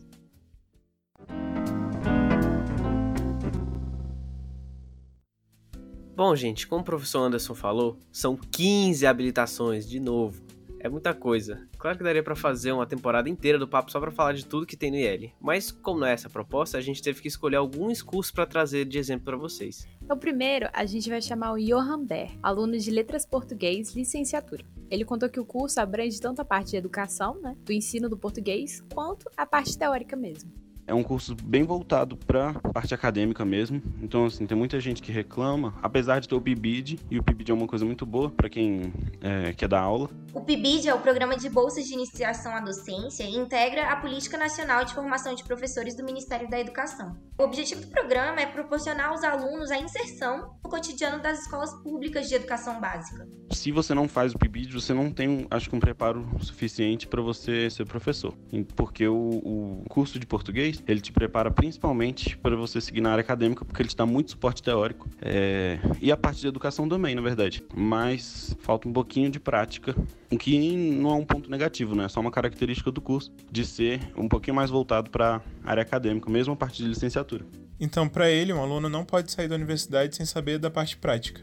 Bom, 6.20 6.36
gente, 6.36 6.66
como 6.66 6.82
o 6.82 6.84
professor 6.84 7.20
Anderson 7.20 7.54
falou, 7.54 7.98
são 8.12 8.36
15 8.36 9.06
habilitações, 9.06 9.88
de 9.88 9.98
novo. 9.98 10.42
É 10.78 10.86
muita 10.86 11.14
coisa. 11.14 11.66
Claro 11.78 11.96
que 11.96 12.04
daria 12.04 12.22
para 12.22 12.36
fazer 12.36 12.72
uma 12.72 12.84
temporada 12.84 13.26
inteira 13.30 13.58
do 13.58 13.66
papo 13.66 13.90
só 13.90 13.98
para 13.98 14.10
falar 14.10 14.34
de 14.34 14.44
tudo 14.44 14.66
que 14.66 14.76
tem 14.76 14.90
no 14.90 14.98
IL. 14.98 15.32
Mas 15.40 15.70
como 15.70 16.00
não 16.00 16.06
é 16.06 16.12
essa 16.12 16.28
a 16.28 16.30
proposta, 16.30 16.76
a 16.76 16.80
gente 16.82 17.00
teve 17.00 17.22
que 17.22 17.28
escolher 17.28 17.56
alguns 17.56 18.02
cursos 18.02 18.30
para 18.30 18.44
trazer 18.44 18.84
de 18.84 18.98
exemplo 18.98 19.24
para 19.24 19.38
vocês. 19.38 19.88
Então, 20.02 20.18
primeiro, 20.18 20.68
a 20.74 20.84
gente 20.84 21.08
vai 21.08 21.22
chamar 21.22 21.54
o 21.54 21.58
Johan 21.58 22.04
Ber, 22.04 22.32
aluno 22.42 22.76
de 22.76 22.90
Letras 22.90 23.24
Português, 23.24 23.94
licenciatura. 23.94 24.62
Ele 24.90 25.06
contou 25.06 25.30
que 25.30 25.40
o 25.40 25.46
curso 25.46 25.80
abrange 25.80 26.20
tanto 26.20 26.42
a 26.42 26.44
parte 26.44 26.72
de 26.72 26.76
educação, 26.76 27.40
né, 27.40 27.56
do 27.64 27.72
ensino 27.72 28.10
do 28.10 28.18
português, 28.18 28.84
quanto 28.92 29.24
a 29.38 29.46
parte 29.46 29.78
teórica 29.78 30.16
mesmo. 30.16 30.52
É 30.90 30.94
um 30.94 31.04
curso 31.04 31.36
bem 31.40 31.62
voltado 31.62 32.16
para 32.16 32.52
parte 32.74 32.92
acadêmica 32.92 33.44
mesmo. 33.44 33.80
Então, 34.02 34.26
assim, 34.26 34.44
tem 34.44 34.58
muita 34.58 34.80
gente 34.80 35.00
que 35.00 35.12
reclama, 35.12 35.72
apesar 35.80 36.18
de 36.18 36.28
ter 36.28 36.34
o 36.34 36.40
PIBID, 36.40 36.98
e 37.08 37.16
o 37.16 37.22
PIBID 37.22 37.52
é 37.52 37.54
uma 37.54 37.68
coisa 37.68 37.84
muito 37.84 38.04
boa 38.04 38.28
para 38.28 38.50
quem 38.50 38.92
é, 39.20 39.52
quer 39.52 39.68
dar 39.68 39.80
aula. 39.80 40.10
O 40.34 40.40
PIBID 40.40 40.88
é 40.88 40.94
o 40.94 40.98
Programa 40.98 41.36
de 41.36 41.48
Bolsas 41.48 41.86
de 41.86 41.94
Iniciação 41.94 42.54
à 42.54 42.60
Docência 42.60 43.22
e 43.22 43.36
integra 43.36 43.88
a 43.88 43.96
Política 43.96 44.36
Nacional 44.36 44.84
de 44.84 44.92
Formação 44.92 45.32
de 45.32 45.44
Professores 45.44 45.94
do 45.94 46.04
Ministério 46.04 46.50
da 46.50 46.58
Educação. 46.58 47.16
O 47.38 47.44
objetivo 47.44 47.80
do 47.82 47.86
programa 47.88 48.40
é 48.40 48.46
proporcionar 48.46 49.10
aos 49.10 49.22
alunos 49.22 49.70
a 49.70 49.78
inserção 49.78 50.56
no 50.62 50.70
cotidiano 50.70 51.22
das 51.22 51.40
escolas 51.42 51.72
públicas 51.82 52.28
de 52.28 52.34
educação 52.34 52.80
básica. 52.80 53.28
Se 53.50 53.72
você 53.72 53.94
não 53.94 54.08
faz 54.08 54.32
o 54.32 54.38
PIBID, 54.38 54.72
você 54.72 54.94
não 54.94 55.10
tem, 55.10 55.46
acho 55.50 55.68
que, 55.68 55.74
um 55.74 55.80
preparo 55.80 56.28
suficiente 56.40 57.06
para 57.06 57.20
você 57.22 57.68
ser 57.70 57.84
professor. 57.84 58.34
Porque 58.76 59.08
o, 59.08 59.16
o 59.16 59.84
curso 59.88 60.18
de 60.18 60.26
português, 60.26 60.79
ele 60.86 61.00
te 61.00 61.12
prepara 61.12 61.50
principalmente 61.50 62.36
para 62.36 62.56
você 62.56 62.80
seguir 62.80 63.00
na 63.00 63.10
área 63.10 63.22
acadêmica, 63.22 63.64
porque 63.64 63.82
ele 63.82 63.88
te 63.88 63.96
dá 63.96 64.06
muito 64.06 64.30
suporte 64.32 64.62
teórico. 64.62 65.08
É... 65.20 65.78
E 66.00 66.10
a 66.10 66.16
parte 66.16 66.40
de 66.40 66.46
educação 66.46 66.88
também, 66.88 67.14
na 67.14 67.22
verdade. 67.22 67.62
Mas 67.74 68.56
falta 68.60 68.88
um 68.88 68.92
pouquinho 68.92 69.30
de 69.30 69.40
prática, 69.40 69.94
o 70.30 70.36
que 70.36 70.76
não 70.76 71.10
é 71.10 71.14
um 71.14 71.24
ponto 71.24 71.50
negativo, 71.50 71.94
né? 71.94 72.04
É 72.04 72.08
só 72.08 72.20
uma 72.20 72.30
característica 72.30 72.90
do 72.90 73.00
curso 73.00 73.32
de 73.50 73.64
ser 73.64 74.00
um 74.16 74.28
pouquinho 74.28 74.54
mais 74.54 74.70
voltado 74.70 75.10
para 75.10 75.42
a 75.64 75.70
área 75.70 75.82
acadêmica, 75.82 76.30
mesmo 76.30 76.52
a 76.52 76.56
parte 76.56 76.82
de 76.82 76.88
licenciatura. 76.88 77.44
Então, 77.78 78.08
para 78.08 78.28
ele, 78.28 78.52
um 78.52 78.60
aluno 78.60 78.88
não 78.88 79.04
pode 79.04 79.32
sair 79.32 79.48
da 79.48 79.54
universidade 79.54 80.14
sem 80.14 80.26
saber 80.26 80.58
da 80.58 80.70
parte 80.70 80.96
prática 80.96 81.40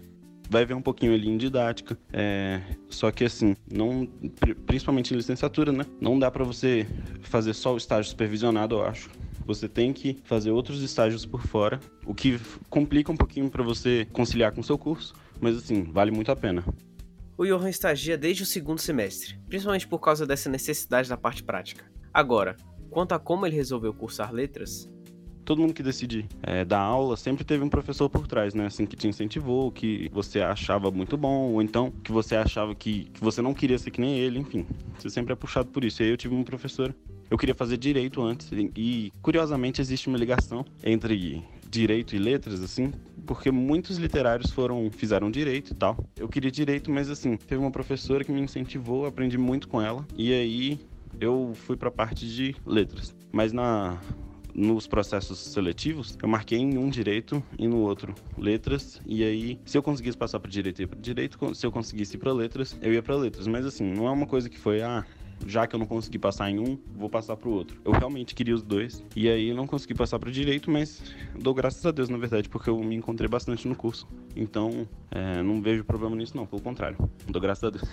vai 0.49 0.65
ver 0.65 0.73
um 0.73 0.81
pouquinho 0.81 1.13
ali 1.13 1.27
em 1.27 1.37
didática. 1.37 1.97
É, 2.11 2.61
só 2.89 3.11
que 3.11 3.25
assim, 3.25 3.55
não, 3.71 4.07
principalmente 4.65 5.13
em 5.13 5.17
licenciatura, 5.17 5.71
né? 5.71 5.85
Não 5.99 6.17
dá 6.17 6.31
para 6.31 6.43
você 6.43 6.87
fazer 7.21 7.53
só 7.53 7.73
o 7.73 7.77
estágio 7.77 8.09
supervisionado, 8.09 8.75
eu 8.75 8.85
acho. 8.85 9.09
Você 9.47 9.69
tem 9.69 9.93
que 9.93 10.19
fazer 10.25 10.51
outros 10.51 10.81
estágios 10.83 11.25
por 11.25 11.41
fora, 11.41 11.79
o 12.05 12.13
que 12.13 12.37
complica 12.69 13.09
um 13.09 13.15
pouquinho 13.15 13.49
para 13.49 13.63
você 13.63 14.05
conciliar 14.11 14.51
com 14.51 14.59
o 14.59 14.63
seu 14.63 14.77
curso, 14.77 15.13
mas 15.39 15.55
assim, 15.55 15.83
vale 15.83 16.11
muito 16.11 16.29
a 16.29 16.35
pena. 16.35 16.65
O 17.37 17.45
Johan 17.45 17.69
estagia 17.69 18.17
desde 18.17 18.43
o 18.43 18.45
segundo 18.45 18.79
semestre, 18.79 19.39
principalmente 19.47 19.87
por 19.87 19.99
causa 19.99 20.25
dessa 20.25 20.49
necessidade 20.49 21.07
da 21.07 21.15
parte 21.15 21.43
prática. 21.43 21.89
Agora, 22.13 22.57
quanto 22.89 23.13
a 23.13 23.19
como 23.19 23.45
ele 23.45 23.55
resolveu 23.55 23.93
cursar 23.93 24.33
letras, 24.33 24.89
todo 25.45 25.61
mundo 25.61 25.73
que 25.73 25.81
decide 25.81 26.27
é, 26.43 26.65
dar 26.65 26.81
aula 26.81 27.15
sempre 27.15 27.45
teve 27.45 27.63
um 27.63 27.69
professor 27.69 28.09
por 28.09 28.27
trás, 28.27 28.53
né? 28.53 28.65
Assim, 28.65 28.85
que 28.85 28.97
te 28.97 29.07
incentivou, 29.07 29.71
que 29.71 30.09
você 30.11 30.41
achava 30.41 30.91
muito 30.91 31.15
bom, 31.15 31.53
ou 31.53 31.61
então 31.61 31.89
que 32.03 32.11
você 32.11 32.35
achava 32.35 32.75
que, 32.75 33.05
que 33.05 33.21
você 33.21 33.41
não 33.41 33.53
queria 33.53 33.79
ser 33.79 33.91
que 33.91 34.01
nem 34.01 34.19
ele, 34.19 34.39
enfim. 34.39 34.67
Você 34.99 35.09
sempre 35.09 35.31
é 35.31 35.37
puxado 35.37 35.69
por 35.69 35.85
isso. 35.85 36.01
E 36.01 36.05
aí 36.05 36.11
eu 36.11 36.17
tive 36.17 36.35
um 36.35 36.43
professor. 36.43 36.93
Eu 37.29 37.37
queria 37.37 37.55
fazer 37.55 37.77
direito 37.77 38.21
antes, 38.21 38.49
e 38.51 39.11
curiosamente 39.21 39.81
existe 39.81 40.07
uma 40.07 40.17
ligação 40.17 40.65
entre 40.83 41.43
direito 41.69 42.15
e 42.15 42.19
letras, 42.19 42.61
assim, 42.63 42.91
porque 43.25 43.51
muitos 43.51 43.97
literários 43.97 44.51
foram 44.51 44.89
fizeram 44.89 45.29
direito 45.29 45.71
e 45.71 45.75
tal. 45.75 45.97
Eu 46.15 46.29
queria 46.29 46.49
direito, 46.49 46.89
mas 46.89 47.09
assim, 47.09 47.35
teve 47.35 47.59
uma 47.59 47.71
professora 47.71 48.23
que 48.23 48.31
me 48.31 48.39
incentivou, 48.39 49.05
aprendi 49.05 49.37
muito 49.37 49.67
com 49.67 49.81
ela, 49.81 50.05
e 50.15 50.33
aí 50.33 50.79
eu 51.19 51.51
fui 51.53 51.75
para 51.75 51.89
a 51.89 51.91
parte 51.91 52.27
de 52.27 52.55
letras. 52.65 53.13
Mas 53.31 53.51
na 53.51 53.99
nos 54.57 54.87
processos 54.87 55.37
seletivos, 55.37 56.17
eu 56.21 56.27
marquei 56.27 56.57
em 56.57 56.79
um 56.79 56.89
direito 56.89 57.43
e 57.59 57.67
no 57.67 57.77
outro 57.77 58.15
letras. 58.35 58.99
E 59.05 59.23
aí, 59.23 59.59
se 59.63 59.77
eu 59.77 59.83
conseguisse 59.83 60.17
passar 60.17 60.39
para 60.39 60.49
direito, 60.49 60.79
eu 60.79 60.85
ia 60.85 60.87
para 60.87 60.99
direito. 60.99 61.55
Se 61.55 61.63
eu 61.63 61.71
conseguisse 61.71 62.15
ir 62.15 62.19
para 62.19 62.33
letras, 62.33 62.75
eu 62.81 62.91
ia 62.91 63.03
para 63.03 63.15
letras. 63.15 63.45
Mas 63.45 63.67
assim, 63.67 63.83
não 63.83 64.07
é 64.07 64.11
uma 64.11 64.25
coisa 64.25 64.49
que 64.49 64.57
foi, 64.57 64.81
ah, 64.81 65.05
já 65.45 65.67
que 65.67 65.75
eu 65.75 65.79
não 65.79 65.85
consegui 65.85 66.17
passar 66.17 66.49
em 66.49 66.59
um, 66.59 66.77
vou 66.95 67.09
passar 67.09 67.35
para 67.35 67.49
o 67.49 67.51
outro. 67.51 67.79
Eu 67.85 67.91
realmente 67.91 68.33
queria 68.33 68.55
os 68.55 68.63
dois. 68.63 69.03
E 69.15 69.29
aí, 69.29 69.53
não 69.53 69.67
consegui 69.67 69.93
passar 69.93 70.19
para 70.19 70.31
direito, 70.31 70.69
mas 70.69 71.01
dou 71.37 71.53
graças 71.53 71.85
a 71.85 71.91
Deus, 71.91 72.09
na 72.09 72.17
verdade, 72.17 72.49
porque 72.49 72.69
eu 72.69 72.77
me 72.79 72.95
encontrei 72.95 73.27
bastante 73.27 73.67
no 73.67 73.75
curso. 73.75 74.07
Então, 74.35 74.87
é, 75.11 75.41
não 75.41 75.61
vejo 75.61 75.83
problema 75.83 76.15
nisso, 76.15 76.35
não. 76.35 76.45
Pelo 76.45 76.61
contrário, 76.61 76.97
dou 77.27 77.41
graças 77.41 77.63
a 77.63 77.69
Deus. 77.69 77.87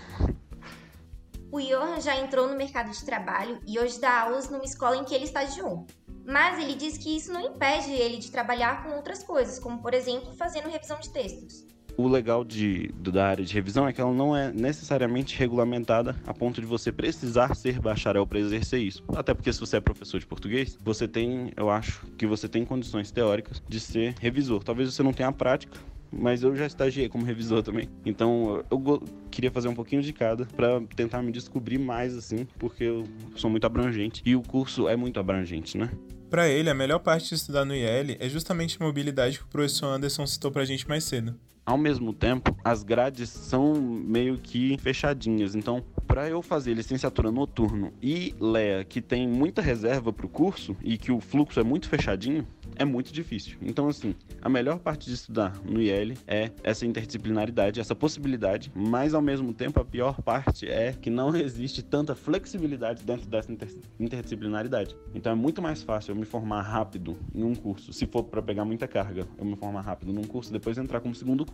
O 1.55 1.61
Johan 1.61 2.01
já 2.01 2.17
entrou 2.17 2.49
no 2.49 2.57
mercado 2.57 2.91
de 2.91 3.05
trabalho 3.05 3.61
e 3.65 3.79
hoje 3.79 4.01
dá 4.01 4.23
aulas 4.23 4.51
numa 4.51 4.65
escola 4.65 4.97
em 4.97 5.05
que 5.05 5.15
ele 5.15 5.25
estagiou. 5.25 5.87
Mas 6.27 6.59
ele 6.59 6.75
diz 6.75 6.99
que 6.99 7.17
isso 7.17 7.33
não 7.33 7.41
impede 7.41 7.93
ele 7.93 8.17
de 8.17 8.31
trabalhar 8.31 8.83
com 8.83 8.97
outras 8.97 9.23
coisas, 9.23 9.61
como 9.61 9.81
por 9.81 9.95
exemplo 9.95 10.33
fazendo 10.33 10.69
revisão 10.69 10.99
de 10.99 11.11
textos. 11.11 11.65
O 11.97 12.09
legal 12.09 12.45
de, 12.45 12.91
da 12.99 13.27
área 13.27 13.45
de 13.45 13.55
revisão 13.55 13.87
é 13.87 13.93
que 13.93 14.01
ela 14.01 14.13
não 14.13 14.37
é 14.37 14.53
necessariamente 14.53 15.39
regulamentada 15.39 16.17
a 16.27 16.35
ponto 16.35 16.61
de 16.61 16.67
você 16.67 16.91
precisar 16.91 17.55
ser 17.55 17.79
bacharel 17.79 18.27
para 18.27 18.41
exercer 18.41 18.81
isso. 18.81 19.05
Até 19.15 19.33
porque 19.33 19.53
se 19.53 19.61
você 19.61 19.77
é 19.77 19.81
professor 19.81 20.19
de 20.19 20.27
português, 20.27 20.77
você 20.83 21.07
tem, 21.07 21.53
eu 21.57 21.71
acho 21.71 22.05
que 22.19 22.27
você 22.27 22.49
tem 22.49 22.65
condições 22.65 23.13
teóricas 23.13 23.63
de 23.69 23.79
ser 23.79 24.15
revisor. 24.21 24.65
Talvez 24.65 24.93
você 24.93 25.03
não 25.05 25.13
tenha 25.13 25.29
a 25.29 25.33
prática, 25.33 25.79
mas 26.11 26.43
eu 26.43 26.55
já 26.57 26.67
estagiei 26.67 27.09
como 27.09 27.25
revisor 27.25 27.63
também. 27.63 27.89
Então 28.05 28.65
eu 28.71 29.03
queria 29.31 29.51
fazer 29.51 29.69
um 29.69 29.75
pouquinho 29.75 30.03
de 30.03 30.13
cada 30.13 30.47
para 30.47 30.81
tentar 30.97 31.23
me 31.23 31.33
descobrir 31.33 31.79
mais 31.79 32.17
assim, 32.17 32.47
porque 32.59 32.85
eu 32.85 33.05
sou 33.37 33.51
muito 33.51 33.67
abrangente 33.67 34.23
e 34.25 34.35
o 34.35 34.43
curso 34.43 34.89
é 34.89 34.97
muito 34.97 35.19
abrangente, 35.19 35.77
né? 35.77 35.91
Para 36.31 36.49
ele, 36.49 36.69
a 36.69 36.75
melhor 36.75 36.99
parte 36.99 37.29
de 37.29 37.35
estudar 37.37 37.65
no 37.65 37.75
IL 37.75 38.17
é 38.19 38.29
justamente 38.29 38.77
a 38.81 38.85
mobilidade 38.85 39.39
que 39.39 39.45
o 39.45 39.49
professor 39.49 39.87
Anderson 39.87 40.27
citou 40.27 40.51
pra 40.51 40.65
gente 40.65 40.89
mais 40.89 41.05
cedo. 41.05 41.39
Ao 41.67 41.79
mesmo 41.79 42.13
tempo, 42.13 42.55
as 42.63 42.83
grades 42.83 43.31
são 43.31 43.75
meio 43.75 44.37
que 44.37 44.77
fechadinhas. 44.77 45.55
Então, 45.55 45.83
para 46.07 46.29
eu 46.29 46.43
fazer 46.43 46.75
licenciatura 46.75 47.33
noturno 47.33 47.91
e 48.03 48.35
LEA, 48.39 48.85
que 48.85 49.01
tem 49.01 49.27
muita 49.27 49.63
reserva 49.63 50.13
para 50.13 50.27
o 50.27 50.29
curso 50.29 50.77
e 50.83 50.99
que 50.99 51.11
o 51.11 51.21
fluxo 51.21 51.59
é 51.59 51.65
muito 51.65 51.89
fechadinho, 51.89 52.47
é 52.77 52.85
muito 52.85 53.13
difícil. 53.13 53.57
Então, 53.63 53.89
assim, 53.89 54.15
a 54.43 54.49
melhor 54.49 54.79
parte 54.79 55.07
de 55.07 55.15
estudar 55.15 55.59
no 55.65 55.81
IL 55.81 56.15
é 56.27 56.51
essa 56.63 56.85
interdisciplinaridade, 56.85 57.81
essa 57.81 57.95
possibilidade, 57.95 58.71
mas 58.75 59.15
ao 59.15 59.23
mesmo 59.23 59.55
tempo 59.55 59.81
a 59.81 59.85
pior 59.85 60.21
parte 60.21 60.69
é 60.69 60.93
que 60.93 61.09
não 61.09 61.35
existe 61.37 61.83
tanta 61.83 62.15
flexibilidade 62.15 63.03
dentro 63.05 63.27
dessa 63.27 63.51
inter 63.51 63.69
interdisciplinaridade. 63.99 64.95
Então 65.15 65.33
é 65.33 65.35
muito 65.35 65.63
mais 65.63 65.83
fácil 65.83 66.13
eu 66.13 66.17
me 66.17 66.27
formar 66.27 66.63
rápido 66.63 67.17
em 67.35 67.43
um 67.43 67.55
curso, 67.55 67.93
se 67.93 68.07
for 68.07 68.25
para 68.25 68.43
pegar 68.43 68.65
muita 68.65 68.87
carga, 68.87 69.27
eu 69.39 69.45
me 69.45 69.57
formar 69.57 69.81
rápido 69.81 70.13
num 70.13 70.25
curso 70.25 70.53
depois 70.53 70.77
entrar 70.77 71.01
como 71.01 71.15
segundo 71.15 71.47
curso. 71.47 71.54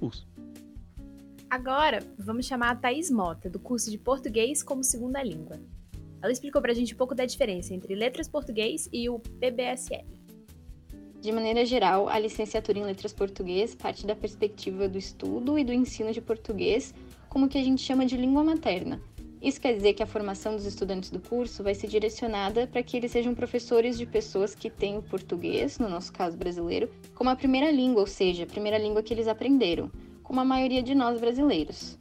Agora, 1.51 1.99
vamos 2.17 2.47
chamar 2.47 2.71
a 2.71 2.77
Thaís 2.77 3.11
Mota, 3.11 3.51
do 3.51 3.59
curso 3.59 3.91
de 3.91 3.99
Português 3.99 4.63
como 4.63 4.85
Segunda 4.85 5.23
Língua. 5.23 5.61
Ela 6.23 6.33
explicou 6.33 6.63
pra 6.63 6.73
gente 6.73 6.95
um 6.95 6.97
pouco 6.97 7.15
da 7.15 7.25
diferença 7.25 7.75
entre 7.75 7.95
Letras 7.95 8.29
Português 8.29 8.89
e 8.93 9.09
o 9.09 9.19
PBSL. 9.19 10.07
De 11.21 11.33
maneira 11.33 11.67
geral, 11.67 12.09
a 12.09 12.19
licenciatura 12.19 12.79
em 12.79 12.85
Letras 12.85 13.13
Português 13.13 13.75
parte 13.75 14.07
da 14.07 14.15
perspectiva 14.15 14.89
do 14.89 14.97
estudo 14.97 15.59
e 15.59 15.65
do 15.65 15.73
ensino 15.73 16.13
de 16.13 16.21
português 16.21 16.95
como 17.29 17.47
o 17.47 17.49
que 17.49 17.59
a 17.59 17.63
gente 17.63 17.83
chama 17.83 18.07
de 18.07 18.17
língua 18.17 18.43
materna. 18.43 19.01
Isso 19.41 19.59
quer 19.59 19.75
dizer 19.75 19.95
que 19.95 20.03
a 20.03 20.07
formação 20.07 20.55
dos 20.55 20.67
estudantes 20.67 21.11
do 21.11 21.19
curso 21.19 21.63
vai 21.63 21.75
ser 21.75 21.87
direcionada 21.87 22.67
para 22.67 22.83
que 22.83 22.97
eles 22.97 23.11
sejam 23.11 23.35
professores 23.35 23.97
de 23.97 24.05
pessoas 24.05 24.55
que 24.55 24.69
têm 24.69 24.99
o 24.99 25.03
português, 25.03 25.79
no 25.79 25.89
nosso 25.89 26.13
caso 26.13 26.37
brasileiro, 26.37 26.91
como 27.15 27.31
a 27.31 27.37
primeira 27.37 27.71
língua, 27.71 28.03
ou 28.03 28.07
seja, 28.07 28.45
a 28.45 28.47
primeira 28.47 28.77
língua 28.77 29.03
que 29.03 29.15
eles 29.15 29.27
aprenderam, 29.27 29.91
como 30.23 30.41
a 30.41 30.45
maioria 30.45 30.83
de 30.83 30.95
nós 30.95 31.19
brasileiros. 31.19 31.99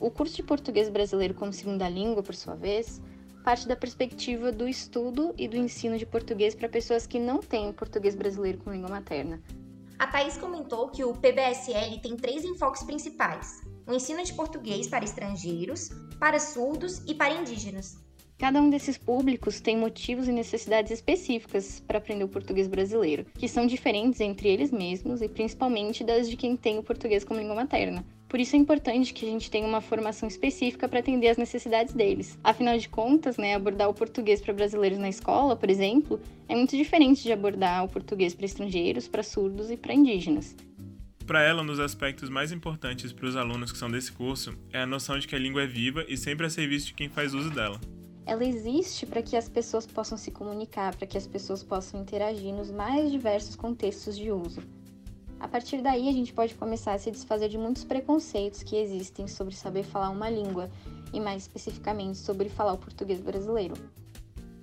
O 0.00 0.10
curso 0.10 0.36
de 0.36 0.44
português 0.44 0.88
brasileiro 0.88 1.34
como 1.34 1.52
segunda 1.52 1.88
língua, 1.88 2.22
por 2.22 2.36
sua 2.36 2.54
vez, 2.54 3.02
parte 3.42 3.66
da 3.66 3.74
perspectiva 3.74 4.52
do 4.52 4.68
estudo 4.68 5.34
e 5.36 5.48
do 5.48 5.56
ensino 5.56 5.98
de 5.98 6.06
português 6.06 6.54
para 6.54 6.68
pessoas 6.68 7.04
que 7.04 7.18
não 7.18 7.38
têm 7.38 7.72
português 7.72 8.14
brasileiro 8.14 8.58
como 8.58 8.76
língua 8.76 8.90
materna. 8.90 9.42
A 9.98 10.06
Thais 10.06 10.36
comentou 10.36 10.88
que 10.88 11.04
o 11.04 11.14
PBSL 11.14 11.98
tem 12.00 12.16
três 12.16 12.44
enfoques 12.44 12.82
principais: 12.84 13.62
o 13.86 13.92
ensino 13.92 14.22
de 14.24 14.32
português 14.32 14.88
para 14.88 15.04
estrangeiros, 15.04 15.90
para 16.18 16.38
surdos 16.38 17.02
e 17.06 17.14
para 17.14 17.34
indígenas. 17.34 17.96
Cada 18.36 18.60
um 18.60 18.68
desses 18.68 18.98
públicos 18.98 19.60
tem 19.60 19.76
motivos 19.76 20.26
e 20.26 20.32
necessidades 20.32 20.90
específicas 20.90 21.80
para 21.86 21.98
aprender 21.98 22.24
o 22.24 22.28
português 22.28 22.66
brasileiro, 22.66 23.24
que 23.38 23.48
são 23.48 23.66
diferentes 23.66 24.20
entre 24.20 24.48
eles 24.48 24.72
mesmos 24.72 25.22
e 25.22 25.28
principalmente 25.28 26.02
das 26.02 26.28
de 26.28 26.36
quem 26.36 26.56
tem 26.56 26.76
o 26.76 26.82
português 26.82 27.22
como 27.24 27.38
língua 27.38 27.54
materna. 27.54 28.04
Por 28.28 28.40
isso 28.40 28.56
é 28.56 28.58
importante 28.58 29.14
que 29.14 29.24
a 29.24 29.30
gente 29.30 29.48
tenha 29.48 29.64
uma 29.64 29.80
formação 29.80 30.28
específica 30.28 30.88
para 30.88 30.98
atender 30.98 31.28
às 31.28 31.36
necessidades 31.36 31.94
deles. 31.94 32.36
Afinal 32.42 32.76
de 32.76 32.88
contas, 32.88 33.36
né, 33.36 33.54
abordar 33.54 33.88
o 33.88 33.94
português 33.94 34.40
para 34.40 34.52
brasileiros 34.52 34.98
na 34.98 35.08
escola, 35.08 35.54
por 35.54 35.70
exemplo, 35.70 36.20
é 36.48 36.56
muito 36.56 36.76
diferente 36.76 37.22
de 37.22 37.32
abordar 37.32 37.84
o 37.84 37.88
português 37.88 38.34
para 38.34 38.46
estrangeiros, 38.46 39.06
para 39.06 39.22
surdos 39.22 39.70
e 39.70 39.76
para 39.76 39.94
indígenas. 39.94 40.56
Para 41.26 41.42
ela, 41.42 41.62
um 41.62 41.66
dos 41.66 41.80
aspectos 41.80 42.28
mais 42.28 42.52
importantes 42.52 43.12
para 43.12 43.26
os 43.26 43.36
alunos 43.36 43.72
que 43.72 43.78
são 43.78 43.90
desse 43.90 44.12
curso 44.12 44.54
é 44.72 44.80
a 44.80 44.86
noção 44.86 45.18
de 45.18 45.26
que 45.26 45.34
a 45.34 45.38
língua 45.38 45.62
é 45.62 45.66
viva 45.66 46.04
e 46.08 46.16
sempre 46.16 46.44
a 46.44 46.50
serviço 46.50 46.88
de 46.88 46.94
quem 46.94 47.08
faz 47.08 47.34
uso 47.34 47.50
dela 47.50 47.80
ela 48.26 48.44
existe 48.44 49.04
para 49.04 49.22
que 49.22 49.36
as 49.36 49.48
pessoas 49.48 49.86
possam 49.86 50.16
se 50.16 50.30
comunicar, 50.30 50.96
para 50.96 51.06
que 51.06 51.18
as 51.18 51.26
pessoas 51.26 51.62
possam 51.62 52.00
interagir 52.00 52.54
nos 52.54 52.70
mais 52.70 53.10
diversos 53.10 53.54
contextos 53.54 54.16
de 54.16 54.32
uso. 54.32 54.62
A 55.38 55.46
partir 55.46 55.82
daí, 55.82 56.08
a 56.08 56.12
gente 56.12 56.32
pode 56.32 56.54
começar 56.54 56.94
a 56.94 56.98
se 56.98 57.10
desfazer 57.10 57.50
de 57.50 57.58
muitos 57.58 57.84
preconceitos 57.84 58.62
que 58.62 58.76
existem 58.76 59.28
sobre 59.28 59.54
saber 59.54 59.82
falar 59.82 60.08
uma 60.08 60.30
língua 60.30 60.70
e, 61.12 61.20
mais 61.20 61.42
especificamente, 61.42 62.16
sobre 62.16 62.48
falar 62.48 62.72
o 62.72 62.78
português 62.78 63.20
brasileiro. 63.20 63.74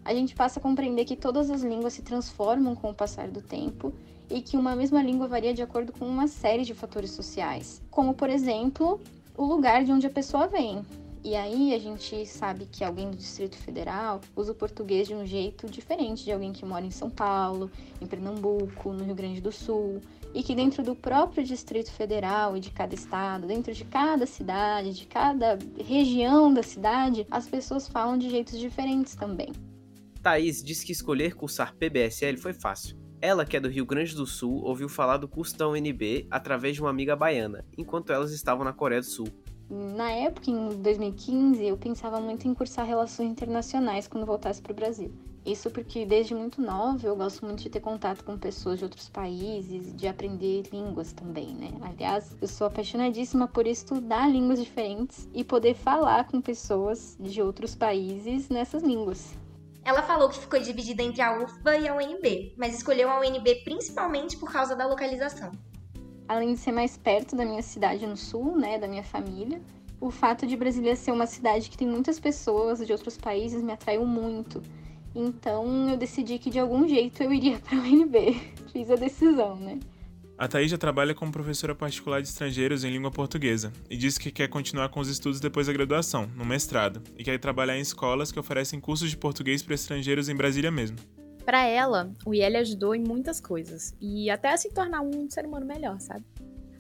a 0.04 0.14
gente 0.16 0.34
passa 0.34 0.60
a 0.60 0.64
compreender 0.64 1.06
que 1.06 1.16
todas 1.16 1.52
as 1.52 1.62
línguas 1.62 1.94
se 1.94 2.02
transformam 2.02 2.76
com 2.76 2.90
o 2.90 2.96
passar 2.96 3.30
do 3.30 3.42
tempo 3.42 3.94
e 4.32 4.42
que 4.42 4.58
uma 4.58 4.76
mesma 4.76 5.04
língua 5.04 5.28
varia 5.28 5.54
de 5.54 5.62
acordo 5.62 5.92
com 5.92 6.06
uma 6.06 6.28
série 6.28 6.64
de 6.64 6.74
fatores 6.74 7.12
sociais, 7.12 7.82
como 7.92 8.14
por 8.14 8.30
exemplo, 8.30 9.00
o 9.38 9.44
lugar 9.46 9.84
de 9.84 9.92
onde 9.92 10.08
a 10.08 10.10
pessoa 10.10 10.48
vem. 10.48 10.84
E 11.24 11.36
aí 11.36 11.76
a 11.76 11.78
gente 11.78 12.26
sabe 12.26 12.66
que 12.66 12.84
alguém 12.84 13.12
do 13.12 13.18
Distrito 13.18 13.56
Federal 13.56 14.22
usa 14.36 14.54
o 14.54 14.56
português 14.56 15.08
de 15.08 15.14
um 15.14 15.24
jeito 15.24 15.68
diferente 15.68 16.24
de 16.24 16.32
alguém 16.32 16.52
que 16.52 16.66
mora 16.66 16.84
em 16.84 16.90
São 16.90 17.12
Paulo, 17.12 17.70
em 18.02 18.08
Pernambuco, 18.08 18.92
no 18.92 19.04
Rio 19.04 19.14
Grande 19.14 19.40
do 19.40 19.52
Sul, 19.52 20.02
e 20.34 20.42
que 20.42 20.56
dentro 20.56 20.82
do 20.82 20.96
próprio 20.96 21.44
Distrito 21.44 21.92
Federal 21.92 22.58
e 22.58 22.60
de 22.60 22.72
cada 22.72 22.96
estado, 22.96 23.46
dentro 23.46 23.72
de 23.72 23.86
cada 23.86 24.26
cidade, 24.26 24.94
de 24.94 25.06
cada 25.06 25.60
região 25.78 26.52
da 26.52 26.64
cidade, 26.64 27.28
as 27.30 27.48
pessoas 27.48 27.88
falam 27.88 28.18
de 28.18 28.30
jeitos 28.30 28.58
diferentes 28.58 29.14
também. 29.14 29.52
Thaís 30.24 30.64
disse 30.64 30.86
que 30.86 30.92
escolher 30.92 31.36
cursar 31.36 31.76
PBSL 31.76 32.38
foi 32.38 32.54
fácil. 32.54 33.01
Ela, 33.22 33.46
que 33.46 33.56
é 33.56 33.60
do 33.60 33.70
Rio 33.70 33.86
Grande 33.86 34.16
do 34.16 34.26
Sul, 34.26 34.64
ouviu 34.64 34.90
falar 34.90 35.18
do 35.18 35.28
curso 35.28 35.56
da 35.56 35.70
UNB 35.70 36.26
através 36.32 36.74
de 36.74 36.82
uma 36.82 36.90
amiga 36.90 37.16
baiana, 37.16 37.64
enquanto 37.78 38.12
elas 38.12 38.32
estavam 38.32 38.66
na 38.66 38.74
Coreia 38.74 39.00
do 39.00 39.06
Sul. 39.06 39.28
Na 39.70 40.10
época, 40.10 40.50
em 40.50 40.70
2015, 40.82 41.64
eu 41.64 41.78
pensava 41.78 42.20
muito 42.20 42.48
em 42.48 42.54
cursar 42.56 42.84
relações 42.84 43.30
internacionais 43.30 44.08
quando 44.08 44.26
voltasse 44.26 44.60
para 44.60 44.72
o 44.72 44.76
Brasil. 44.76 45.14
Isso 45.46 45.70
porque 45.70 46.04
desde 46.04 46.34
muito 46.34 46.62
nova 46.62 47.08
eu 47.08 47.16
gosto 47.16 47.46
muito 47.46 47.62
de 47.62 47.70
ter 47.70 47.80
contato 47.80 48.24
com 48.24 48.38
pessoas 48.38 48.80
de 48.80 48.86
outros 48.86 49.08
países, 49.08 49.96
de 49.96 50.08
aprender 50.08 50.64
línguas 50.74 51.14
também, 51.14 51.54
né? 51.54 51.72
Aliás, 51.82 52.36
eu 52.42 52.48
sou 52.48 52.66
apaixonadíssima 52.66 53.48
por 53.48 53.68
estudar 53.68 54.28
línguas 54.28 54.60
diferentes 54.60 55.30
e 55.32 55.44
poder 55.44 55.76
falar 55.76 56.26
com 56.26 56.42
pessoas 56.42 57.18
de 57.20 57.42
outros 57.42 57.76
países 57.76 58.50
nessas 58.50 58.82
línguas. 58.82 59.36
Ela 59.84 60.04
falou 60.04 60.30
que 60.30 60.40
ficou 60.40 60.60
dividida 60.60 61.02
entre 61.02 61.22
a 61.22 61.40
UFBA 61.40 61.78
e 61.78 61.88
a 61.88 61.96
UNB, 61.96 62.54
mas 62.58 62.76
escolheu 62.76 63.10
a 63.10 63.20
UNB 63.20 63.64
principalmente 63.64 64.38
por 64.38 64.52
causa 64.52 64.76
da 64.76 64.86
localização. 64.86 65.52
Além 66.28 66.54
de 66.54 66.60
ser 66.60 66.72
mais 66.72 66.98
perto 66.98 67.36
da 67.36 67.44
minha 67.44 67.64
cidade 67.64 68.06
no 68.06 68.16
sul, 68.16 68.56
né, 68.56 68.78
da 68.78 68.88
minha 68.88 69.04
família, 69.04 69.62
o 70.00 70.10
fato 70.10 70.46
de 70.48 70.56
Brasília 70.56 70.96
ser 70.96 71.12
uma 71.12 71.26
cidade 71.26 71.70
que 71.70 71.78
tem 71.78 71.88
muitas 71.88 72.20
pessoas 72.20 72.86
de 72.86 72.92
outros 72.92 73.18
países 73.18 73.62
me 73.62 73.72
atraiu 73.72 74.06
muito. 74.06 74.62
Então 75.14 75.90
eu 75.90 75.98
decidi 75.98 76.40
que 76.40 76.50
de 76.50 76.60
algum 76.60 76.88
jeito 76.88 77.22
eu 77.22 77.34
iria 77.34 77.60
para 77.62 77.78
a 77.78 77.82
UNB. 77.82 78.40
Fiz 78.72 78.90
a 78.90 78.96
decisão, 78.96 79.56
né? 79.56 79.80
A 80.42 80.48
Thaís 80.48 80.72
já 80.72 80.78
trabalha 80.78 81.14
como 81.14 81.32
professora 81.32 81.76
particular 81.76 82.20
de 82.20 82.28
estrangeiros 82.28 82.84
em 82.84 82.90
língua 82.90 83.12
portuguesa 83.12 83.72
e 83.88 83.96
disse 83.96 84.20
que 84.20 84.32
quer 84.32 84.48
continuar 84.48 84.90
com 84.90 85.00
os 85.00 85.08
estudos 85.08 85.40
depois 85.40 85.68
da 85.68 85.74
graduação, 85.74 86.26
no 86.36 86.44
mestrado, 86.44 87.00
e 87.16 87.24
quer 87.24 87.40
trabalhar 87.40 87.78
em 87.78 87.82
escolas 87.82 88.32
que 88.32 88.40
oferecem 88.40 88.80
cursos 88.80 89.12
de 89.12 89.18
português 89.18 89.62
para 89.62 89.76
estrangeiros 89.76 90.30
em 90.30 90.36
Brasília 90.36 90.72
mesmo. 90.72 90.98
Para 91.46 91.68
ela, 91.68 92.12
o 92.26 92.34
IEL 92.34 92.58
ajudou 92.58 92.96
em 92.96 93.04
muitas 93.04 93.40
coisas 93.40 93.94
e 94.02 94.32
até 94.32 94.52
a 94.52 94.58
se 94.58 94.72
tornar 94.72 95.02
um 95.02 95.30
ser 95.30 95.46
humano 95.46 95.64
melhor, 95.64 96.00
sabe? 96.00 96.26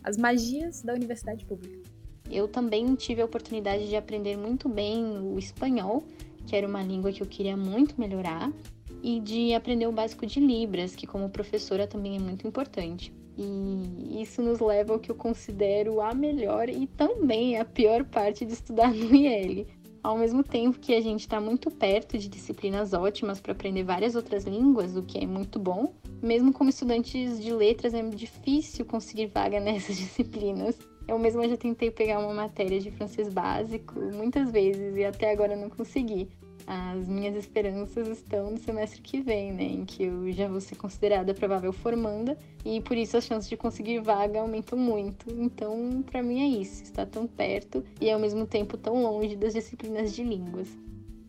As 0.03 0.17
magias 0.17 0.81
da 0.81 0.95
universidade 0.95 1.45
pública. 1.45 1.87
Eu 2.31 2.47
também 2.47 2.95
tive 2.95 3.21
a 3.21 3.25
oportunidade 3.25 3.87
de 3.87 3.95
aprender 3.95 4.35
muito 4.37 4.67
bem 4.67 5.05
o 5.19 5.37
espanhol, 5.37 6.03
que 6.47 6.55
era 6.55 6.67
uma 6.67 6.81
língua 6.81 7.11
que 7.11 7.21
eu 7.21 7.27
queria 7.27 7.55
muito 7.55 7.93
melhorar, 8.01 8.51
e 9.03 9.19
de 9.19 9.53
aprender 9.53 9.85
o 9.85 9.91
básico 9.91 10.25
de 10.25 10.39
Libras, 10.39 10.95
que 10.95 11.05
como 11.05 11.29
professora 11.29 11.85
também 11.85 12.15
é 12.15 12.19
muito 12.19 12.47
importante. 12.47 13.20
E 13.43 14.21
isso 14.21 14.39
nos 14.41 14.59
leva 14.59 14.93
ao 14.93 14.99
que 14.99 15.09
eu 15.09 15.15
considero 15.15 15.99
a 15.99 16.13
melhor 16.13 16.69
e 16.69 16.85
também 16.85 17.57
a 17.57 17.65
pior 17.65 18.03
parte 18.03 18.45
de 18.45 18.53
estudar 18.53 18.93
no 18.93 19.15
IEL. 19.15 19.65
Ao 20.03 20.17
mesmo 20.17 20.43
tempo 20.43 20.79
que 20.79 20.93
a 20.93 21.01
gente 21.01 21.21
está 21.21 21.39
muito 21.39 21.69
perto 21.71 22.17
de 22.17 22.27
disciplinas 22.27 22.93
ótimas 22.93 23.39
para 23.39 23.51
aprender 23.51 23.83
várias 23.83 24.15
outras 24.15 24.45
línguas, 24.45 24.95
o 24.95 25.03
que 25.03 25.17
é 25.17 25.25
muito 25.25 25.59
bom, 25.59 25.93
mesmo 26.21 26.53
como 26.53 26.69
estudantes 26.69 27.41
de 27.41 27.51
letras 27.51 27.93
é 27.93 28.01
difícil 28.09 28.85
conseguir 28.85 29.27
vaga 29.27 29.57
nessas 29.61 29.97
disciplinas. 29.97 30.77
Eu 31.07 31.17
mesma 31.17 31.47
já 31.47 31.57
tentei 31.57 31.89
pegar 31.89 32.19
uma 32.19 32.33
matéria 32.33 32.79
de 32.79 32.91
francês 32.91 33.27
básico 33.27 33.99
muitas 34.13 34.51
vezes 34.51 34.95
e 34.95 35.03
até 35.03 35.31
agora 35.31 35.55
não 35.55 35.69
consegui 35.69 36.29
as 36.67 37.07
minhas 37.07 37.35
esperanças 37.35 38.07
estão 38.07 38.51
no 38.51 38.57
semestre 38.57 39.01
que 39.01 39.21
vem, 39.21 39.51
né, 39.51 39.63
em 39.63 39.85
que 39.85 40.03
eu 40.03 40.31
já 40.31 40.47
vou 40.47 40.61
ser 40.61 40.75
considerada 40.75 41.33
provável 41.33 41.71
formanda 41.73 42.37
e 42.63 42.81
por 42.81 42.97
isso 42.97 43.17
as 43.17 43.25
chances 43.25 43.49
de 43.49 43.57
conseguir 43.57 43.99
vaga 43.99 44.39
aumentam 44.39 44.77
muito. 44.77 45.25
Então, 45.29 46.03
para 46.03 46.21
mim 46.21 46.41
é 46.41 46.61
isso, 46.61 46.83
está 46.83 47.05
tão 47.05 47.27
perto 47.27 47.83
e 47.99 48.09
ao 48.09 48.19
mesmo 48.19 48.45
tempo 48.45 48.77
tão 48.77 49.01
longe 49.01 49.35
das 49.35 49.53
disciplinas 49.53 50.13
de 50.13 50.23
línguas. 50.23 50.69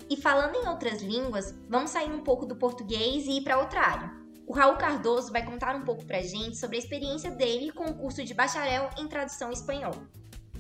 E 0.08 0.16
falando 0.16 0.56
em 0.56 0.68
outras 0.68 1.02
línguas, 1.02 1.54
vamos 1.68 1.90
sair 1.90 2.10
um 2.10 2.20
pouco 2.20 2.44
do 2.44 2.56
português 2.56 3.26
e 3.26 3.38
ir 3.38 3.42
para 3.42 3.58
outra 3.58 3.80
área. 3.80 4.22
O 4.46 4.52
Raul 4.52 4.76
Cardoso 4.76 5.32
vai 5.32 5.44
contar 5.44 5.74
um 5.74 5.82
pouco 5.82 6.04
pra 6.04 6.20
gente 6.20 6.58
sobre 6.58 6.76
a 6.76 6.78
experiência 6.78 7.30
dele 7.30 7.72
com 7.72 7.84
o 7.84 7.94
curso 7.94 8.22
de 8.22 8.34
bacharel 8.34 8.90
em 8.98 9.08
tradução 9.08 9.50
espanhol. 9.50 9.94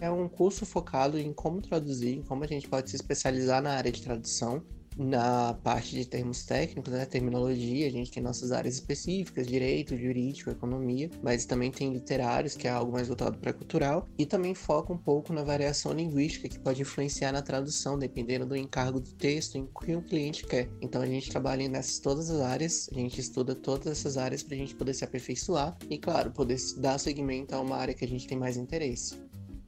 É 0.02 0.10
um 0.10 0.28
curso 0.28 0.66
focado 0.66 1.16
em 1.16 1.32
como 1.32 1.62
traduzir, 1.62 2.16
em 2.16 2.22
como 2.22 2.42
a 2.42 2.46
gente 2.48 2.68
pode 2.68 2.90
se 2.90 2.96
especializar 2.96 3.62
na 3.62 3.70
área 3.70 3.92
de 3.92 4.02
tradução. 4.02 4.60
Na 4.98 5.54
parte 5.54 5.94
de 5.94 6.04
termos 6.04 6.44
técnicos, 6.44 6.92
né, 6.92 7.06
terminologia, 7.06 7.86
a 7.86 7.90
gente 7.90 8.10
tem 8.10 8.20
nossas 8.20 8.50
áreas 8.50 8.74
específicas, 8.74 9.46
direito, 9.46 9.96
jurídico, 9.96 10.50
economia, 10.50 11.08
mas 11.22 11.46
também 11.46 11.70
tem 11.70 11.92
literários, 11.92 12.56
que 12.56 12.66
é 12.66 12.70
algo 12.72 12.90
mais 12.90 13.06
voltado 13.06 13.38
para 13.38 13.52
cultural, 13.52 14.08
e 14.18 14.26
também 14.26 14.56
foca 14.56 14.92
um 14.92 14.98
pouco 14.98 15.32
na 15.32 15.44
variação 15.44 15.92
linguística, 15.92 16.48
que 16.48 16.58
pode 16.58 16.82
influenciar 16.82 17.30
na 17.30 17.40
tradução, 17.40 17.96
dependendo 17.96 18.44
do 18.44 18.56
encargo 18.56 18.98
do 18.98 19.12
texto 19.12 19.56
em 19.56 19.66
que 19.66 19.94
o 19.94 20.02
cliente 20.02 20.44
quer. 20.44 20.68
Então 20.80 21.00
a 21.00 21.06
gente 21.06 21.30
trabalha 21.30 21.68
nessas 21.68 22.00
todas 22.00 22.28
as 22.28 22.40
áreas, 22.40 22.90
a 22.92 22.96
gente 22.96 23.20
estuda 23.20 23.54
todas 23.54 23.86
essas 23.86 24.18
áreas 24.18 24.42
para 24.42 24.56
a 24.56 24.58
gente 24.58 24.74
poder 24.74 24.94
se 24.94 25.04
aperfeiçoar 25.04 25.78
e, 25.88 25.96
claro, 25.96 26.32
poder 26.32 26.58
dar 26.78 26.98
seguimento 26.98 27.54
a 27.54 27.60
uma 27.60 27.76
área 27.76 27.94
que 27.94 28.04
a 28.04 28.08
gente 28.08 28.26
tem 28.26 28.36
mais 28.36 28.56
interesse. 28.56 29.16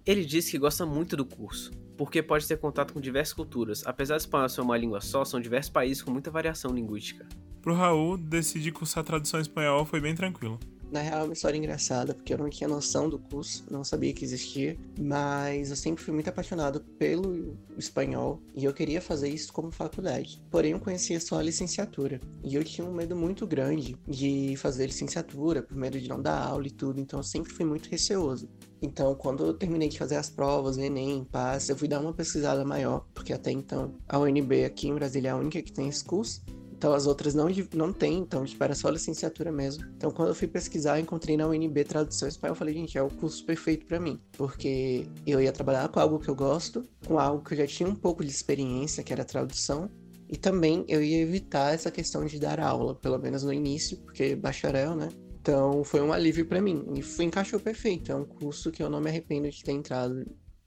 Ele 0.06 0.22
disse 0.22 0.50
que 0.50 0.58
gosta 0.58 0.84
muito 0.84 1.16
do 1.16 1.24
curso, 1.24 1.70
porque 1.96 2.22
pode 2.22 2.46
ter 2.46 2.58
contato 2.58 2.92
com 2.92 3.00
diversas 3.00 3.32
culturas. 3.32 3.86
Apesar 3.86 4.16
do 4.16 4.20
espanhol 4.20 4.48
ser 4.50 4.60
uma 4.60 4.76
língua 4.76 5.00
só, 5.00 5.24
são 5.24 5.40
diversos 5.40 5.70
países 5.70 6.02
com 6.02 6.10
muita 6.10 6.30
variação 6.30 6.72
linguística. 6.72 7.26
Pro 7.62 7.74
Raul, 7.74 8.18
decidir 8.18 8.72
cursar 8.72 9.02
tradução 9.02 9.40
em 9.40 9.42
espanhol 9.42 9.86
foi 9.86 10.00
bem 10.00 10.14
tranquilo. 10.14 10.60
Na 10.94 11.00
real, 11.00 11.22
é 11.22 11.24
uma 11.24 11.32
história 11.32 11.58
engraçada, 11.58 12.14
porque 12.14 12.32
eu 12.32 12.38
não 12.38 12.48
tinha 12.48 12.68
noção 12.68 13.08
do 13.08 13.18
curso, 13.18 13.64
não 13.68 13.82
sabia 13.82 14.12
que 14.12 14.24
existia, 14.24 14.78
mas 14.96 15.70
eu 15.70 15.76
sempre 15.76 16.04
fui 16.04 16.14
muito 16.14 16.28
apaixonado 16.28 16.78
pelo 16.96 17.58
espanhol 17.76 18.40
e 18.54 18.64
eu 18.64 18.72
queria 18.72 19.00
fazer 19.00 19.28
isso 19.28 19.52
como 19.52 19.72
faculdade. 19.72 20.40
Porém, 20.52 20.70
eu 20.70 20.78
conhecia 20.78 21.18
só 21.18 21.40
a 21.40 21.42
licenciatura 21.42 22.20
e 22.44 22.54
eu 22.54 22.62
tinha 22.62 22.86
um 22.86 22.94
medo 22.94 23.16
muito 23.16 23.44
grande 23.44 23.96
de 24.06 24.54
fazer 24.56 24.86
licenciatura, 24.86 25.64
por 25.64 25.76
medo 25.76 26.00
de 26.00 26.08
não 26.08 26.22
dar 26.22 26.38
aula 26.38 26.68
e 26.68 26.70
tudo, 26.70 27.00
então 27.00 27.18
eu 27.18 27.24
sempre 27.24 27.52
fui 27.52 27.64
muito 27.64 27.88
receoso. 27.88 28.48
Então, 28.80 29.16
quando 29.16 29.44
eu 29.44 29.52
terminei 29.52 29.88
de 29.88 29.98
fazer 29.98 30.14
as 30.14 30.30
provas, 30.30 30.78
Enem, 30.78 31.24
PAS, 31.24 31.70
eu 31.70 31.76
fui 31.76 31.88
dar 31.88 31.98
uma 31.98 32.12
pesquisada 32.12 32.64
maior, 32.64 33.04
porque 33.12 33.32
até 33.32 33.50
então 33.50 33.96
a 34.08 34.16
UNB 34.16 34.64
aqui 34.64 34.86
em 34.86 34.94
Brasília 34.94 35.30
é 35.30 35.32
a 35.32 35.36
única 35.36 35.60
que 35.60 35.72
tem 35.72 35.88
esse 35.88 36.04
curso. 36.04 36.40
Então 36.84 36.92
as 36.92 37.06
outras 37.06 37.34
não, 37.34 37.46
não 37.72 37.94
tem, 37.94 38.18
então 38.18 38.44
tipo, 38.44 38.62
era 38.62 38.74
só 38.74 38.90
licenciatura 38.90 39.50
mesmo. 39.50 39.86
Então 39.96 40.10
quando 40.10 40.28
eu 40.28 40.34
fui 40.34 40.46
pesquisar, 40.46 41.00
encontrei 41.00 41.34
na 41.34 41.48
UNB 41.48 41.82
Tradução 41.82 42.28
Espanhol, 42.28 42.52
eu 42.52 42.58
falei, 42.58 42.74
gente, 42.74 42.98
é 42.98 43.02
o 43.02 43.08
curso 43.08 43.42
perfeito 43.46 43.86
para 43.86 43.98
mim. 43.98 44.20
Porque 44.36 45.08
eu 45.26 45.40
ia 45.40 45.50
trabalhar 45.50 45.88
com 45.88 45.98
algo 45.98 46.18
que 46.18 46.28
eu 46.28 46.34
gosto, 46.34 46.86
com 47.06 47.18
algo 47.18 47.42
que 47.42 47.54
eu 47.54 47.56
já 47.56 47.66
tinha 47.66 47.88
um 47.88 47.94
pouco 47.94 48.22
de 48.22 48.30
experiência, 48.30 49.02
que 49.02 49.14
era 49.14 49.24
tradução. 49.24 49.90
E 50.28 50.36
também 50.36 50.84
eu 50.86 51.02
ia 51.02 51.22
evitar 51.22 51.72
essa 51.72 51.90
questão 51.90 52.26
de 52.26 52.38
dar 52.38 52.60
aula, 52.60 52.94
pelo 52.94 53.18
menos 53.18 53.42
no 53.42 53.52
início, 53.52 53.96
porque 54.02 54.36
bacharel, 54.36 54.94
né? 54.94 55.08
Então 55.40 55.82
foi 55.84 56.02
um 56.02 56.12
alívio 56.12 56.44
para 56.44 56.60
mim 56.60 56.84
e 56.94 57.00
foi, 57.00 57.24
encaixou 57.24 57.58
perfeito. 57.58 58.12
É 58.12 58.14
um 58.14 58.26
curso 58.26 58.70
que 58.70 58.82
eu 58.82 58.90
não 58.90 59.00
me 59.00 59.08
arrependo 59.08 59.48
de 59.48 59.64
ter 59.64 59.72
entrado 59.72 60.22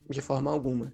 de 0.10 0.22
forma 0.22 0.50
alguma. 0.50 0.92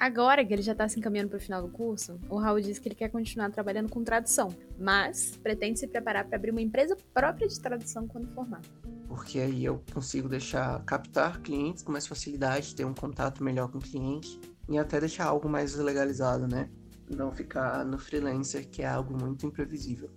Agora 0.00 0.44
que 0.44 0.52
ele 0.52 0.62
já 0.62 0.72
está 0.72 0.88
se 0.88 0.96
encaminhando 1.00 1.30
para 1.30 1.38
o 1.38 1.40
final 1.40 1.60
do 1.60 1.68
curso, 1.68 2.20
o 2.30 2.38
Raul 2.38 2.60
diz 2.60 2.78
que 2.78 2.86
ele 2.86 2.94
quer 2.94 3.08
continuar 3.08 3.50
trabalhando 3.50 3.90
com 3.90 4.04
tradução, 4.04 4.54
mas 4.78 5.36
pretende 5.42 5.80
se 5.80 5.88
preparar 5.88 6.24
para 6.24 6.36
abrir 6.36 6.52
uma 6.52 6.60
empresa 6.60 6.96
própria 7.12 7.48
de 7.48 7.58
tradução 7.58 8.06
quando 8.06 8.28
formar. 8.28 8.60
Porque 9.08 9.40
aí 9.40 9.64
eu 9.64 9.82
consigo 9.92 10.28
deixar 10.28 10.84
captar 10.84 11.40
clientes 11.40 11.82
com 11.82 11.90
mais 11.90 12.06
facilidade, 12.06 12.76
ter 12.76 12.84
um 12.84 12.94
contato 12.94 13.42
melhor 13.42 13.72
com 13.72 13.78
o 13.78 13.80
cliente 13.80 14.40
e 14.68 14.78
até 14.78 15.00
deixar 15.00 15.24
algo 15.24 15.48
mais 15.48 15.74
legalizado, 15.74 16.46
né? 16.46 16.70
Não 17.10 17.32
ficar 17.32 17.84
no 17.84 17.98
freelancer, 17.98 18.68
que 18.68 18.82
é 18.82 18.86
algo 18.86 19.18
muito 19.18 19.46
imprevisível. 19.46 20.10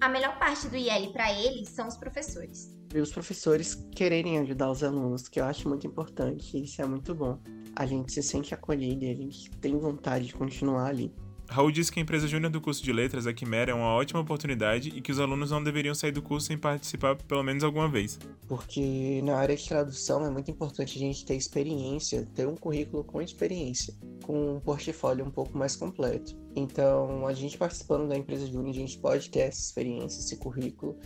A 0.00 0.08
melhor 0.08 0.36
parte 0.40 0.68
do 0.68 0.76
IL 0.76 1.12
para 1.12 1.32
eles 1.32 1.68
são 1.68 1.86
os 1.86 1.96
professores. 1.96 2.76
E 2.92 2.98
os 2.98 3.12
professores 3.12 3.74
quererem 3.94 4.38
ajudar 4.40 4.70
os 4.70 4.82
alunos, 4.82 5.28
que 5.28 5.38
eu 5.38 5.44
acho 5.44 5.68
muito 5.68 5.86
importante, 5.86 6.56
e 6.56 6.64
isso 6.64 6.82
é 6.82 6.86
muito 6.86 7.14
bom. 7.14 7.40
A 7.76 7.86
gente 7.86 8.12
se 8.12 8.22
sente 8.22 8.54
acolhido 8.54 9.04
e 9.04 9.10
a 9.10 9.14
gente 9.14 9.50
tem 9.60 9.76
vontade 9.78 10.26
de 10.26 10.34
continuar 10.34 10.86
ali. 10.86 11.12
Raul 11.48 11.70
disse 11.70 11.92
que 11.92 12.00
a 12.00 12.02
empresa 12.02 12.26
júnior 12.26 12.50
do 12.50 12.60
curso 12.60 12.82
de 12.82 12.92
letras, 12.92 13.26
a 13.26 13.32
Quimera, 13.32 13.70
é 13.70 13.74
uma 13.74 13.92
ótima 13.92 14.20
oportunidade 14.20 14.88
e 14.88 15.00
que 15.00 15.12
os 15.12 15.20
alunos 15.20 15.50
não 15.50 15.62
deveriam 15.62 15.94
sair 15.94 16.10
do 16.10 16.22
curso 16.22 16.46
sem 16.46 16.56
participar 16.56 17.16
pelo 17.16 17.42
menos 17.42 17.62
alguma 17.62 17.88
vez. 17.88 18.18
Porque 18.48 19.20
na 19.22 19.36
área 19.36 19.54
de 19.54 19.68
tradução 19.68 20.24
é 20.24 20.30
muito 20.30 20.50
importante 20.50 20.96
a 20.96 21.00
gente 21.00 21.24
ter 21.24 21.34
experiência, 21.34 22.26
ter 22.34 22.48
um 22.48 22.56
currículo 22.56 23.04
com 23.04 23.20
experiência, 23.20 23.94
com 24.24 24.56
um 24.56 24.60
portfólio 24.60 25.24
um 25.24 25.30
pouco 25.30 25.56
mais 25.56 25.76
completo. 25.76 26.34
Então, 26.56 27.26
a 27.26 27.34
gente 27.34 27.58
participando 27.58 28.08
da 28.08 28.16
empresa 28.16 28.46
júnior, 28.46 28.70
a 28.70 28.78
gente 28.78 28.98
pode 28.98 29.28
ter 29.28 29.40
essa 29.40 29.60
experiência, 29.60 30.20
esse 30.20 30.36
currículo, 30.36 30.96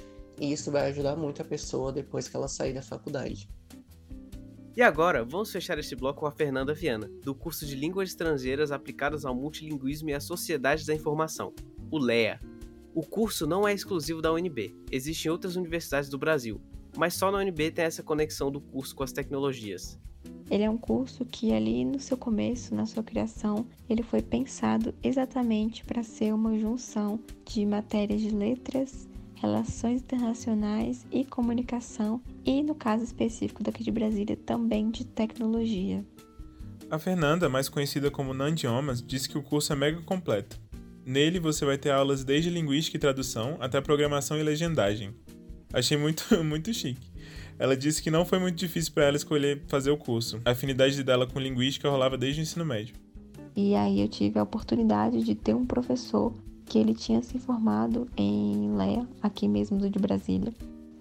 e 0.40 0.52
isso 0.52 0.70
vai 0.70 0.88
ajudar 0.88 1.16
muito 1.16 1.42
a 1.42 1.44
pessoa 1.44 1.92
depois 1.92 2.28
que 2.28 2.36
ela 2.36 2.48
sair 2.48 2.72
da 2.72 2.82
faculdade. 2.82 3.48
E 4.78 4.82
agora, 4.82 5.24
vamos 5.24 5.50
fechar 5.50 5.76
este 5.76 5.96
bloco 5.96 6.20
com 6.20 6.26
a 6.26 6.30
Fernanda 6.30 6.72
Viana, 6.72 7.10
do 7.24 7.34
curso 7.34 7.66
de 7.66 7.74
Línguas 7.74 8.10
Estrangeiras 8.10 8.70
aplicadas 8.70 9.24
ao 9.24 9.34
Multilinguismo 9.34 10.10
e 10.10 10.14
à 10.14 10.20
Sociedade 10.20 10.86
da 10.86 10.94
Informação, 10.94 11.52
o 11.90 11.98
LEA. 11.98 12.38
O 12.94 13.02
curso 13.02 13.44
não 13.44 13.66
é 13.66 13.74
exclusivo 13.74 14.22
da 14.22 14.32
UNB, 14.32 14.76
existem 14.92 15.32
outras 15.32 15.56
universidades 15.56 16.08
do 16.08 16.16
Brasil, 16.16 16.60
mas 16.96 17.14
só 17.14 17.28
na 17.32 17.38
UNB 17.38 17.72
tem 17.72 17.86
essa 17.86 18.04
conexão 18.04 18.52
do 18.52 18.60
curso 18.60 18.94
com 18.94 19.02
as 19.02 19.10
tecnologias. 19.10 19.98
Ele 20.48 20.62
é 20.62 20.70
um 20.70 20.78
curso 20.78 21.24
que 21.24 21.52
ali 21.52 21.84
no 21.84 21.98
seu 21.98 22.16
começo, 22.16 22.72
na 22.72 22.86
sua 22.86 23.02
criação, 23.02 23.66
ele 23.90 24.04
foi 24.04 24.22
pensado 24.22 24.94
exatamente 25.02 25.84
para 25.84 26.04
ser 26.04 26.32
uma 26.32 26.56
junção 26.56 27.18
de 27.44 27.66
matérias 27.66 28.20
de 28.20 28.30
letras, 28.30 29.07
relações 29.40 30.02
internacionais 30.02 31.06
e 31.10 31.24
comunicação, 31.24 32.20
e 32.44 32.62
no 32.62 32.74
caso 32.74 33.04
específico 33.04 33.62
daqui 33.62 33.82
de 33.82 33.90
Brasília, 33.90 34.36
também 34.36 34.90
de 34.90 35.04
tecnologia. 35.04 36.04
A 36.90 36.98
Fernanda, 36.98 37.48
mais 37.48 37.68
conhecida 37.68 38.10
como 38.10 38.32
Nandiomas, 38.32 39.02
disse 39.02 39.28
que 39.28 39.36
o 39.36 39.42
curso 39.42 39.72
é 39.72 39.76
mega 39.76 40.00
completo. 40.02 40.58
Nele 41.04 41.38
você 41.38 41.64
vai 41.64 41.78
ter 41.78 41.90
aulas 41.90 42.24
desde 42.24 42.50
linguística 42.50 42.96
e 42.96 43.00
tradução 43.00 43.56
até 43.60 43.80
programação 43.80 44.38
e 44.38 44.42
legendagem. 44.42 45.14
Achei 45.72 45.96
muito, 45.96 46.24
muito 46.44 46.72
chique. 46.72 47.10
Ela 47.58 47.76
disse 47.76 48.02
que 48.02 48.10
não 48.10 48.24
foi 48.24 48.38
muito 48.38 48.56
difícil 48.56 48.92
para 48.92 49.04
ela 49.04 49.16
escolher 49.16 49.62
fazer 49.66 49.90
o 49.90 49.96
curso. 49.96 50.40
A 50.44 50.52
afinidade 50.52 51.02
dela 51.02 51.26
com 51.26 51.40
linguística 51.40 51.90
rolava 51.90 52.16
desde 52.16 52.40
o 52.40 52.42
ensino 52.42 52.64
médio. 52.64 52.94
E 53.56 53.74
aí 53.74 54.00
eu 54.00 54.08
tive 54.08 54.38
a 54.38 54.42
oportunidade 54.42 55.22
de 55.24 55.34
ter 55.34 55.54
um 55.54 55.66
professor 55.66 56.32
que 56.68 56.78
ele 56.78 56.94
tinha 56.94 57.22
se 57.22 57.38
formado 57.38 58.06
em 58.16 58.76
LEA, 58.76 59.08
aqui 59.22 59.48
mesmo 59.48 59.78
do 59.78 59.88
de 59.88 59.98
Brasília. 59.98 60.52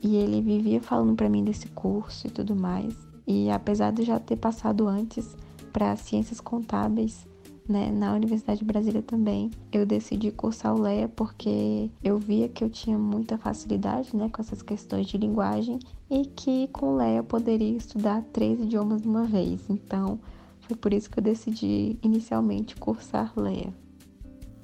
E 0.01 0.15
ele 0.15 0.41
vivia 0.41 0.82
falando 0.82 1.15
para 1.15 1.30
mim 1.30 1.43
desse 1.43 1.67
curso 1.69 2.27
e 2.27 2.30
tudo 2.30 2.56
mais. 2.56 2.95
E 3.27 3.49
apesar 3.49 3.91
de 3.91 4.03
já 4.03 4.19
ter 4.19 4.38
passado 4.38 4.88
antes 4.88 5.36
para 5.73 5.95
ciências 5.97 6.39
contábeis, 6.39 7.27
né, 7.67 7.91
na 7.91 8.13
Universidade 8.13 8.60
de 8.60 8.65
Brasília 8.65 9.01
também, 9.01 9.51
eu 9.71 9.86
decidi 9.86 10.32
cursar 10.32 10.73
o 10.73 10.82
LEA 10.82 11.10
porque 11.10 11.89
eu 12.01 12.17
via 12.17 12.47
que 12.47 12.63
eu 12.63 12.69
tinha 12.69 12.97
muita 12.97 13.38
facilidade, 13.38 14.15
né, 14.15 14.30
com 14.30 14.41
essas 14.41 14.62
questões 14.62 15.08
de 15.08 15.17
linguagem 15.17 15.80
e 16.10 16.25
que 16.25 16.69
com 16.69 16.93
o 16.93 16.95
LEA 16.95 17.17
eu 17.17 17.23
poderia 17.25 17.75
estudar 17.75 18.23
três 18.32 18.62
idiomas 18.62 19.01
de 19.01 19.08
uma 19.10 19.25
vez. 19.25 19.60
Então, 19.69 20.17
foi 20.62 20.77
por 20.77 20.93
isso 20.93 21.10
que 21.10 21.19
eu 21.19 21.23
decidi 21.23 21.97
inicialmente 22.01 22.77
cursar 22.77 23.34
LEA. 23.36 23.73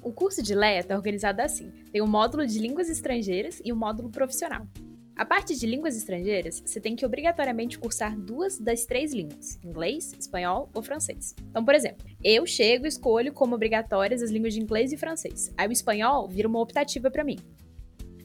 O 0.04 0.12
curso 0.12 0.42
de 0.42 0.54
LEA 0.54 0.80
está 0.80 0.94
organizado 0.94 1.40
assim: 1.40 1.72
tem 1.90 2.02
o 2.02 2.06
módulo 2.06 2.46
de 2.46 2.58
línguas 2.58 2.90
estrangeiras 2.90 3.62
e 3.64 3.72
o 3.72 3.76
módulo 3.76 4.10
profissional. 4.10 4.66
A 5.16 5.24
parte 5.24 5.56
de 5.56 5.66
línguas 5.66 5.96
estrangeiras, 5.96 6.60
você 6.60 6.78
tem 6.78 6.94
que 6.94 7.06
obrigatoriamente 7.06 7.78
cursar 7.78 8.14
duas 8.14 8.58
das 8.58 8.84
três 8.84 9.14
línguas: 9.14 9.58
inglês, 9.64 10.12
espanhol 10.18 10.68
ou 10.74 10.82
francês. 10.82 11.34
Então, 11.48 11.64
por 11.64 11.74
exemplo, 11.74 12.06
eu 12.22 12.44
chego 12.44 12.84
e 12.84 12.88
escolho 12.88 13.32
como 13.32 13.54
obrigatórias 13.54 14.22
as 14.22 14.30
línguas 14.30 14.52
de 14.52 14.60
inglês 14.60 14.92
e 14.92 14.98
francês. 14.98 15.50
Aí 15.56 15.66
o 15.66 15.72
espanhol 15.72 16.28
vira 16.28 16.48
uma 16.48 16.60
optativa 16.60 17.10
para 17.10 17.24
mim. 17.24 17.38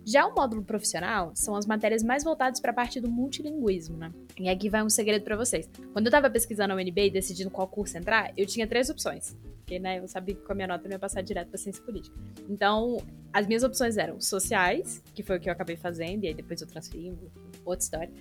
Já 0.05 0.25
o 0.25 0.35
módulo 0.35 0.63
profissional 0.63 1.31
são 1.33 1.55
as 1.55 1.65
matérias 1.65 2.03
mais 2.03 2.25
voltadas 2.25 2.59
para 2.59 2.71
a 2.71 2.73
parte 2.73 2.99
do 2.99 3.09
multilinguismo, 3.09 3.95
né? 3.95 4.11
E 4.37 4.49
aqui 4.49 4.67
vai 4.67 4.83
um 4.83 4.89
segredo 4.89 5.23
para 5.23 5.37
vocês. 5.37 5.69
Quando 5.93 6.07
eu 6.07 6.09
estava 6.09 6.29
pesquisando 6.29 6.73
a 6.73 6.75
UNB 6.75 7.05
e 7.05 7.09
decidindo 7.11 7.49
qual 7.49 7.67
curso 7.67 7.97
entrar, 7.97 8.33
eu 8.35 8.45
tinha 8.45 8.67
três 8.67 8.89
opções. 8.89 9.37
Porque, 9.69 9.77
né, 9.77 9.99
eu 9.99 10.07
sabia 10.07 10.33
que 10.33 10.41
com 10.41 10.51
a 10.51 10.55
minha 10.55 10.67
nota 10.67 10.87
eu 10.87 10.91
ia 10.91 10.97
passar 10.97 11.21
direto 11.21 11.49
para 11.49 11.57
ciência 11.59 11.83
política. 11.83 12.17
Então, 12.49 12.97
as 13.31 13.45
minhas 13.45 13.61
opções 13.61 13.97
eram 13.97 14.19
sociais, 14.19 14.99
que 15.13 15.21
foi 15.21 15.37
o 15.37 15.39
que 15.39 15.47
eu 15.47 15.53
acabei 15.53 15.77
fazendo, 15.77 16.23
e 16.23 16.27
aí 16.27 16.33
depois 16.33 16.59
eu 16.59 16.67
transferi, 16.67 17.15
outra 17.63 17.83
história. 17.83 18.11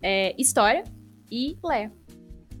É, 0.00 0.40
história 0.40 0.84
e 1.28 1.58
Lé. 1.64 1.90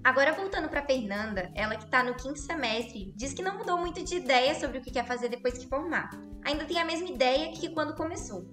Agora, 0.02 0.32
voltando 0.32 0.68
para 0.68 0.84
Fernanda, 0.84 1.48
ela 1.54 1.76
que 1.76 1.84
está 1.84 2.02
no 2.02 2.16
quinto 2.16 2.40
semestre, 2.40 3.14
diz 3.14 3.32
que 3.32 3.40
não 3.40 3.56
mudou 3.56 3.78
muito 3.78 4.02
de 4.02 4.16
ideia 4.16 4.52
sobre 4.56 4.78
o 4.78 4.82
que 4.82 4.90
quer 4.90 5.06
fazer 5.06 5.28
depois 5.28 5.56
que 5.56 5.68
formar. 5.68 6.10
Ainda 6.44 6.64
tem 6.64 6.80
a 6.80 6.84
mesma 6.84 7.08
ideia 7.08 7.52
que 7.52 7.68
quando 7.68 7.94
começou. 7.94 8.44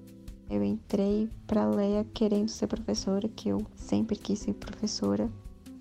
Eu 0.48 0.64
entrei 0.64 1.28
para 1.48 1.66
Leia 1.66 2.06
querendo 2.14 2.50
ser 2.50 2.68
professora, 2.68 3.28
que 3.28 3.50
eu 3.50 3.66
sempre 3.76 4.16
quis 4.16 4.38
ser 4.38 4.54
professora. 4.54 5.28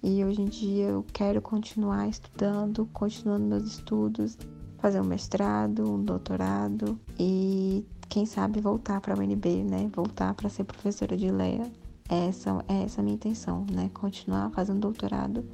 E 0.03 0.25
hoje 0.25 0.41
em 0.41 0.47
dia 0.47 0.87
eu 0.87 1.05
quero 1.13 1.43
continuar 1.43 2.09
estudando, 2.09 2.89
continuando 2.93 3.45
meus 3.45 3.65
estudos, 3.65 4.39
fazer 4.79 5.01
um 5.01 5.05
mestrado, 5.05 5.89
um 5.89 6.03
doutorado 6.03 6.99
e 7.19 7.85
quem 8.09 8.25
sabe 8.25 8.61
voltar 8.61 9.01
para 9.01 9.15
a 9.15 9.19
UNB, 9.19 9.63
né? 9.63 9.91
Voltar 9.95 10.35
para 10.35 10.49
ser 10.49 10.65
professora 10.65 11.17
de 11.17 11.31
Leia. 11.31 11.71
Essa 12.09 12.65
é 12.67 12.83
essa 12.83 13.01
a 13.01 13.05
minha 13.05 13.15
intenção, 13.15 13.67
né? 13.71 13.91
Continuar 13.95 14.51
fazendo 14.51 14.81
doutorado 14.81 15.45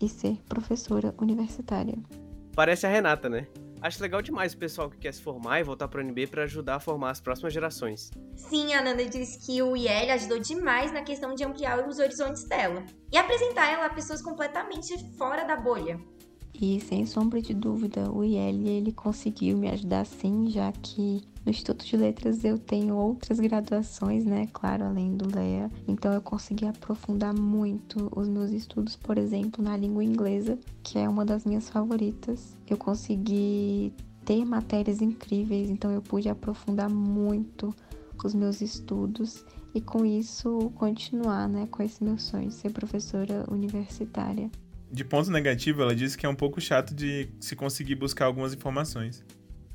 e 0.00 0.08
ser 0.08 0.36
professora 0.48 1.14
universitária. 1.18 1.96
Parece 2.54 2.86
a 2.86 2.90
Renata, 2.90 3.28
né? 3.28 3.46
Acho 3.80 4.02
legal 4.02 4.22
demais 4.22 4.54
o 4.54 4.58
pessoal 4.58 4.90
que 4.90 4.98
quer 4.98 5.12
se 5.12 5.20
formar 5.20 5.60
e 5.60 5.64
voltar 5.64 5.86
para 5.88 6.02
o 6.02 6.04
UNB 6.04 6.26
para 6.26 6.44
ajudar 6.44 6.76
a 6.76 6.80
formar 6.80 7.10
as 7.10 7.20
próximas 7.20 7.52
gerações. 7.52 8.10
Sim, 8.34 8.72
a 8.74 8.82
Nanda 8.82 9.04
disse 9.04 9.44
que 9.44 9.62
o 9.62 9.76
IEL 9.76 10.12
ajudou 10.14 10.38
demais 10.38 10.92
na 10.92 11.02
questão 11.02 11.34
de 11.34 11.44
ampliar 11.44 11.86
os 11.86 11.98
horizontes 11.98 12.44
dela 12.44 12.84
e 13.12 13.16
apresentar 13.16 13.70
ela 13.70 13.86
a 13.86 13.90
pessoas 13.90 14.22
completamente 14.22 14.96
fora 15.16 15.44
da 15.44 15.56
bolha. 15.56 16.00
E 16.58 16.80
sem 16.80 17.04
sombra 17.04 17.40
de 17.42 17.52
dúvida, 17.52 18.10
o 18.10 18.24
IEL 18.24 18.66
ele 18.66 18.92
conseguiu 18.92 19.58
me 19.58 19.68
ajudar 19.68 20.06
sim, 20.06 20.48
já 20.48 20.72
que 20.72 21.22
no 21.46 21.50
Instituto 21.50 21.86
de 21.86 21.96
Letras 21.96 22.44
eu 22.44 22.58
tenho 22.58 22.96
outras 22.96 23.38
graduações, 23.38 24.24
né? 24.24 24.48
Claro, 24.52 24.84
além 24.84 25.16
do 25.16 25.32
LEA. 25.32 25.70
Então 25.86 26.12
eu 26.12 26.20
consegui 26.20 26.66
aprofundar 26.66 27.32
muito 27.32 28.10
os 28.14 28.28
meus 28.28 28.50
estudos, 28.50 28.96
por 28.96 29.16
exemplo, 29.16 29.62
na 29.62 29.76
língua 29.76 30.02
inglesa, 30.02 30.58
que 30.82 30.98
é 30.98 31.08
uma 31.08 31.24
das 31.24 31.44
minhas 31.44 31.70
favoritas. 31.70 32.56
Eu 32.68 32.76
consegui 32.76 33.94
ter 34.24 34.44
matérias 34.44 35.00
incríveis, 35.00 35.70
então 35.70 35.92
eu 35.92 36.02
pude 36.02 36.28
aprofundar 36.28 36.90
muito 36.90 37.72
os 38.24 38.34
meus 38.34 38.60
estudos 38.60 39.44
e 39.72 39.80
com 39.80 40.04
isso 40.04 40.72
continuar, 40.74 41.48
né, 41.48 41.68
com 41.70 41.80
esse 41.80 42.02
meu 42.02 42.18
sonho 42.18 42.48
de 42.48 42.54
ser 42.54 42.70
professora 42.70 43.44
universitária. 43.48 44.50
De 44.90 45.04
ponto 45.04 45.30
negativo, 45.30 45.82
ela 45.82 45.94
disse 45.94 46.16
que 46.16 46.26
é 46.26 46.28
um 46.28 46.34
pouco 46.34 46.60
chato 46.60 46.92
de 46.94 47.28
se 47.38 47.54
conseguir 47.54 47.94
buscar 47.94 48.24
algumas 48.24 48.52
informações. 48.52 49.22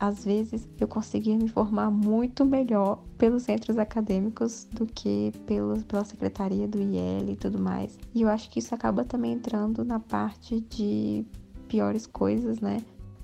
Às 0.02 0.26
vezes 0.26 0.68
eu 0.80 0.88
conseguia 0.88 1.38
me 1.38 1.48
formar 1.48 1.92
muito 1.92 2.44
melhor 2.44 3.04
pelos 3.20 3.44
centros 3.44 3.78
acadêmicos 3.78 4.68
do 4.72 4.88
que 4.88 5.32
pelos, 5.46 5.84
pela 5.84 6.04
secretaria 6.04 6.68
do 6.68 6.80
IEL 6.82 7.30
e 7.30 7.36
tudo 7.36 7.62
mais. 7.62 8.00
E 8.12 8.24
eu 8.24 8.28
acho 8.28 8.50
que 8.50 8.58
isso 8.58 8.74
acaba 8.74 9.06
também 9.06 9.34
entrando 9.34 9.86
na 9.86 10.00
parte 10.00 10.60
de 10.62 11.24
piores 11.68 12.08
coisas, 12.08 12.60
né? 12.60 12.82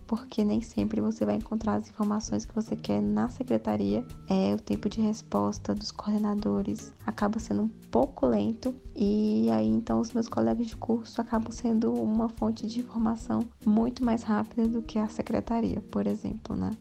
Porque 0.07 0.43
nem 0.43 0.61
sempre 0.61 1.01
você 1.01 1.25
vai 1.25 1.35
encontrar 1.35 1.75
as 1.75 1.89
informações 1.89 2.45
que 2.45 2.55
você 2.55 2.75
quer 2.75 3.01
na 3.01 3.29
secretaria. 3.29 4.05
É 4.27 4.55
o 4.55 4.59
tempo 4.59 4.89
de 4.89 5.01
resposta 5.01 5.75
dos 5.75 5.91
coordenadores 5.91 6.93
acaba 7.05 7.39
sendo 7.39 7.63
um 7.63 7.69
pouco 7.91 8.25
lento 8.25 8.73
e 8.95 9.49
aí 9.51 9.67
então 9.67 9.99
os 9.99 10.11
meus 10.13 10.27
colegas 10.27 10.67
de 10.67 10.75
curso 10.75 11.21
acabam 11.21 11.51
sendo 11.51 11.93
uma 11.93 12.29
fonte 12.29 12.65
de 12.65 12.79
informação 12.79 13.41
muito 13.65 14.03
mais 14.03 14.23
rápida 14.23 14.67
do 14.67 14.81
que 14.81 14.97
a 14.97 15.07
secretaria, 15.07 15.81
por 15.91 16.07
exemplo, 16.07 16.55
né? 16.55 16.71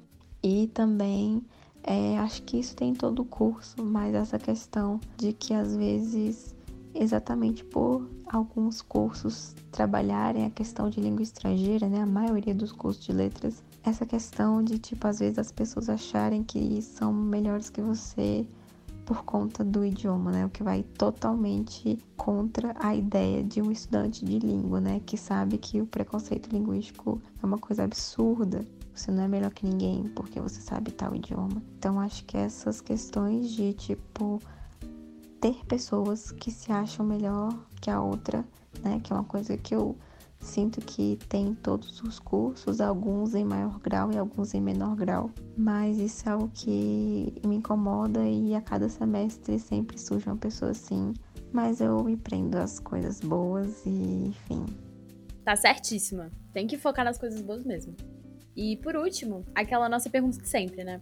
E 0.43 0.69
também 0.69 1.43
é, 1.83 2.19
acho 2.19 2.43
que 2.43 2.59
isso 2.59 2.75
tem 2.75 2.91
em 2.91 2.95
todo 2.95 3.21
o 3.23 3.25
curso, 3.25 3.85
mas 3.85 4.15
essa 4.15 4.39
questão 4.39 5.01
de 5.17 5.33
que 5.33 5.55
às 5.55 5.77
vezes 5.77 6.56
exatamente 7.03 7.65
por 7.65 8.09
alguns 8.27 8.83
cursos 8.83 9.55
trabalharem 9.71 10.45
a 10.45 10.51
questão 10.51 10.89
de 10.91 11.01
língua 11.01 11.23
estrangeira, 11.23 11.89
né? 11.89 12.03
A 12.03 12.07
maioria 12.07 12.55
dos 12.55 12.73
cursos 12.73 13.05
de 13.05 13.13
letras, 13.13 13.63
essa 13.85 14.05
questão 14.05 14.63
de 14.63 14.79
tipo 14.79 15.07
às 15.07 15.19
vezes 15.19 15.39
as 15.39 15.53
pessoas 15.53 15.89
acharem 15.89 16.43
que 16.43 16.81
são 16.83 17.13
melhores 17.13 17.71
que 17.71 17.81
você 17.81 18.47
por 19.07 19.23
conta 19.23 19.63
do 19.63 19.85
idioma, 19.85 20.33
né? 20.33 20.45
O 20.45 20.51
que 20.51 20.65
vai 20.65 20.83
totalmente 20.83 21.97
contra 22.17 22.75
a 22.79 22.95
ideia 22.95 23.43
de 23.43 23.63
um 23.63 23.71
estudante 23.71 24.25
de 24.25 24.41
língua, 24.41 24.81
né? 24.81 25.01
Que 25.07 25.17
sabe 25.17 25.59
que 25.59 25.81
o 25.81 25.87
preconceito 25.87 26.51
linguístico 26.51 27.23
é 27.41 27.47
uma 27.47 27.57
coisa 27.57 27.85
absurda. 27.85 28.67
Você 28.93 29.13
não 29.13 29.23
é 29.23 29.29
melhor 29.29 29.53
que 29.53 29.65
ninguém 29.65 30.05
porque 30.09 30.41
você 30.41 30.61
sabe 30.61 30.91
tal 30.91 31.15
idioma. 31.15 31.63
Então 31.79 32.01
acho 32.01 32.25
que 32.25 32.37
essas 32.37 32.81
questões 32.81 33.53
de 33.53 33.73
tipo 33.75 34.41
ter 35.41 35.65
pessoas 35.67 36.31
que 36.33 36.51
se 36.51 36.73
acham 36.73 37.05
melhor 37.05 37.53
que 37.81 37.91
a 37.91 38.01
outra, 38.01 38.45
né? 38.83 39.01
Que 39.03 39.13
é 39.13 39.17
uma 39.17 39.25
coisa 39.25 39.57
que 39.57 39.75
eu 39.75 39.97
Sinto 40.41 40.81
que 40.81 41.19
tem 41.29 41.55
todos 41.55 42.01
os 42.03 42.19
cursos, 42.19 42.81
alguns 42.81 43.35
em 43.35 43.45
maior 43.45 43.81
grau 43.81 44.13
e 44.13 44.17
alguns 44.17 44.55
em 44.55 44.61
menor 44.61 44.95
grau, 44.95 45.31
mas 45.57 45.99
isso 45.99 46.29
é 46.29 46.33
algo 46.33 46.49
que 46.55 47.35
me 47.45 47.57
incomoda 47.57 48.25
e 48.25 48.55
a 48.55 48.61
cada 48.61 48.89
semestre 48.89 49.59
sempre 49.59 49.99
surge 49.99 50.27
uma 50.27 50.37
pessoa 50.37 50.71
assim. 50.71 51.13
Mas 51.53 51.81
eu 51.81 52.03
me 52.05 52.17
prendo 52.17 52.57
às 52.57 52.79
coisas 52.79 53.21
boas 53.21 53.85
e 53.87 54.29
enfim. 54.29 54.67
Tá 55.45 55.57
certíssima. 55.57 56.31
Tem 56.53 56.67
que 56.67 56.77
focar 56.77 57.05
nas 57.05 57.19
coisas 57.19 57.41
boas 57.41 57.65
mesmo. 57.65 57.95
E 58.55 58.77
por 58.77 58.95
último, 58.95 59.45
aquela 59.55 59.89
nossa 59.89 60.09
pergunta 60.09 60.39
de 60.39 60.49
sempre, 60.49 60.85
né? 60.85 61.01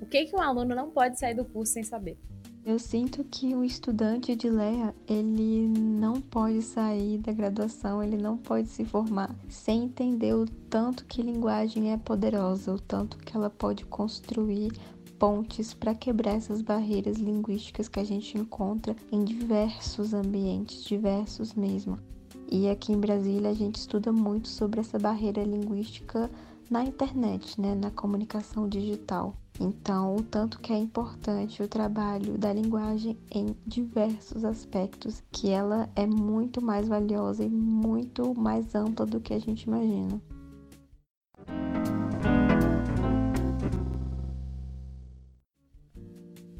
O 0.00 0.06
que, 0.06 0.26
que 0.26 0.36
um 0.36 0.40
aluno 0.40 0.74
não 0.74 0.90
pode 0.90 1.18
sair 1.18 1.34
do 1.34 1.44
curso 1.44 1.72
sem 1.72 1.82
saber? 1.82 2.18
Eu 2.64 2.78
sinto 2.78 3.24
que 3.24 3.56
o 3.56 3.64
estudante 3.64 4.36
de 4.36 4.48
Lea, 4.48 4.94
ele 5.08 5.66
não 5.66 6.20
pode 6.20 6.62
sair 6.62 7.18
da 7.18 7.32
graduação, 7.32 8.00
ele 8.00 8.16
não 8.16 8.36
pode 8.36 8.68
se 8.68 8.84
formar 8.84 9.34
sem 9.48 9.82
entender 9.82 10.32
o 10.32 10.46
tanto 10.70 11.04
que 11.06 11.22
linguagem 11.22 11.90
é 11.90 11.96
poderosa, 11.96 12.72
o 12.72 12.78
tanto 12.78 13.18
que 13.18 13.36
ela 13.36 13.50
pode 13.50 13.84
construir 13.86 14.70
pontes 15.18 15.74
para 15.74 15.92
quebrar 15.92 16.36
essas 16.36 16.62
barreiras 16.62 17.16
linguísticas 17.16 17.88
que 17.88 17.98
a 17.98 18.04
gente 18.04 18.38
encontra 18.38 18.94
em 19.10 19.24
diversos 19.24 20.14
ambientes, 20.14 20.84
diversos 20.84 21.54
mesmo. 21.54 21.98
E 22.48 22.68
aqui 22.68 22.92
em 22.92 23.00
Brasília 23.00 23.50
a 23.50 23.54
gente 23.54 23.76
estuda 23.76 24.12
muito 24.12 24.46
sobre 24.46 24.78
essa 24.78 25.00
barreira 25.00 25.42
linguística 25.42 26.30
na 26.70 26.84
internet, 26.84 27.60
né, 27.60 27.74
na 27.74 27.90
comunicação 27.90 28.68
digital. 28.68 29.34
Então, 29.62 30.16
o 30.16 30.22
tanto 30.24 30.58
que 30.58 30.72
é 30.72 30.76
importante 30.76 31.62
o 31.62 31.68
trabalho 31.68 32.36
da 32.36 32.52
linguagem 32.52 33.16
em 33.30 33.56
diversos 33.64 34.44
aspectos, 34.44 35.22
que 35.30 35.50
ela 35.50 35.88
é 35.94 36.04
muito 36.04 36.60
mais 36.60 36.88
valiosa 36.88 37.44
e 37.44 37.48
muito 37.48 38.34
mais 38.34 38.74
ampla 38.74 39.06
do 39.06 39.20
que 39.20 39.32
a 39.32 39.38
gente 39.38 39.62
imagina. 39.62 40.20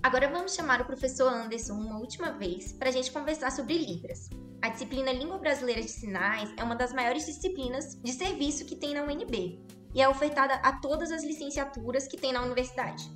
Agora 0.01 0.31
vamos 0.31 0.55
chamar 0.55 0.81
o 0.81 0.85
professor 0.85 1.27
Anderson 1.27 1.75
uma 1.75 1.99
última 1.99 2.31
vez 2.31 2.73
para 2.73 2.88
a 2.88 2.93
gente 2.93 3.11
conversar 3.11 3.51
sobre 3.51 3.79
Libras. 3.79 4.31
A 4.62 4.69
disciplina 4.69 5.12
Língua 5.12 5.38
Brasileira 5.38 5.81
de 5.81 5.88
Sinais 5.88 6.55
é 6.57 6.62
uma 6.62 6.77
das 6.77 6.93
maiores 6.93 7.27
disciplinas 7.27 8.01
de 8.01 8.12
serviço 8.12 8.65
que 8.65 8.77
tem 8.77 8.95
na 8.95 9.03
UNB 9.03 9.61
e 9.95 10.01
é 10.01 10.09
ofertada 10.09 10.55
a 10.55 10.73
todas 10.73 11.11
as 11.11 11.25
licenciaturas 11.25 12.07
que 12.07 12.17
tem 12.17 12.33
na 12.33 12.43
universidade. 12.43 13.11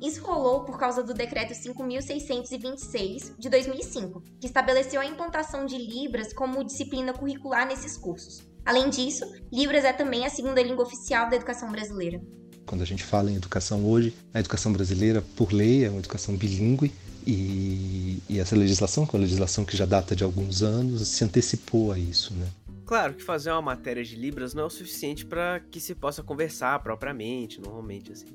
Isso 0.00 0.22
rolou 0.22 0.64
por 0.64 0.78
causa 0.78 1.02
do 1.02 1.12
Decreto 1.12 1.52
5.626 1.52 3.32
de 3.38 3.50
2005, 3.50 4.22
que 4.40 4.46
estabeleceu 4.46 5.00
a 5.00 5.06
implantação 5.06 5.66
de 5.66 5.76
Libras 5.76 6.32
como 6.32 6.64
disciplina 6.64 7.12
curricular 7.12 7.66
nesses 7.66 7.98
cursos. 7.98 8.42
Além 8.64 8.88
disso, 8.88 9.30
Libras 9.52 9.84
é 9.84 9.92
também 9.92 10.24
a 10.24 10.30
segunda 10.30 10.62
língua 10.62 10.84
oficial 10.84 11.28
da 11.28 11.36
educação 11.36 11.70
brasileira. 11.70 12.20
Quando 12.64 12.82
a 12.82 12.86
gente 12.86 13.04
fala 13.04 13.30
em 13.30 13.36
educação 13.36 13.84
hoje, 13.84 14.14
a 14.32 14.40
educação 14.40 14.72
brasileira, 14.72 15.22
por 15.36 15.52
lei, 15.52 15.84
é 15.84 15.90
uma 15.90 15.98
educação 15.98 16.34
bilíngue, 16.34 16.92
e, 17.26 18.22
e, 18.28 18.38
essa 18.38 18.56
legislação, 18.56 19.04
que 19.04 19.14
é 19.14 19.18
uma 19.18 19.24
legislação 19.24 19.64
que 19.64 19.76
já 19.76 19.84
data 19.84 20.16
de 20.16 20.24
alguns 20.24 20.62
anos, 20.62 21.06
se 21.06 21.22
antecipou 21.22 21.92
a 21.92 21.98
isso, 21.98 22.32
né? 22.34 22.46
Claro 22.90 23.14
que 23.14 23.22
fazer 23.22 23.52
uma 23.52 23.62
matéria 23.62 24.02
de 24.02 24.16
Libras 24.16 24.52
não 24.52 24.64
é 24.64 24.66
o 24.66 24.68
suficiente 24.68 25.24
para 25.24 25.60
que 25.60 25.78
se 25.78 25.94
possa 25.94 26.24
conversar 26.24 26.82
propriamente, 26.82 27.60
normalmente 27.60 28.10
assim. 28.10 28.26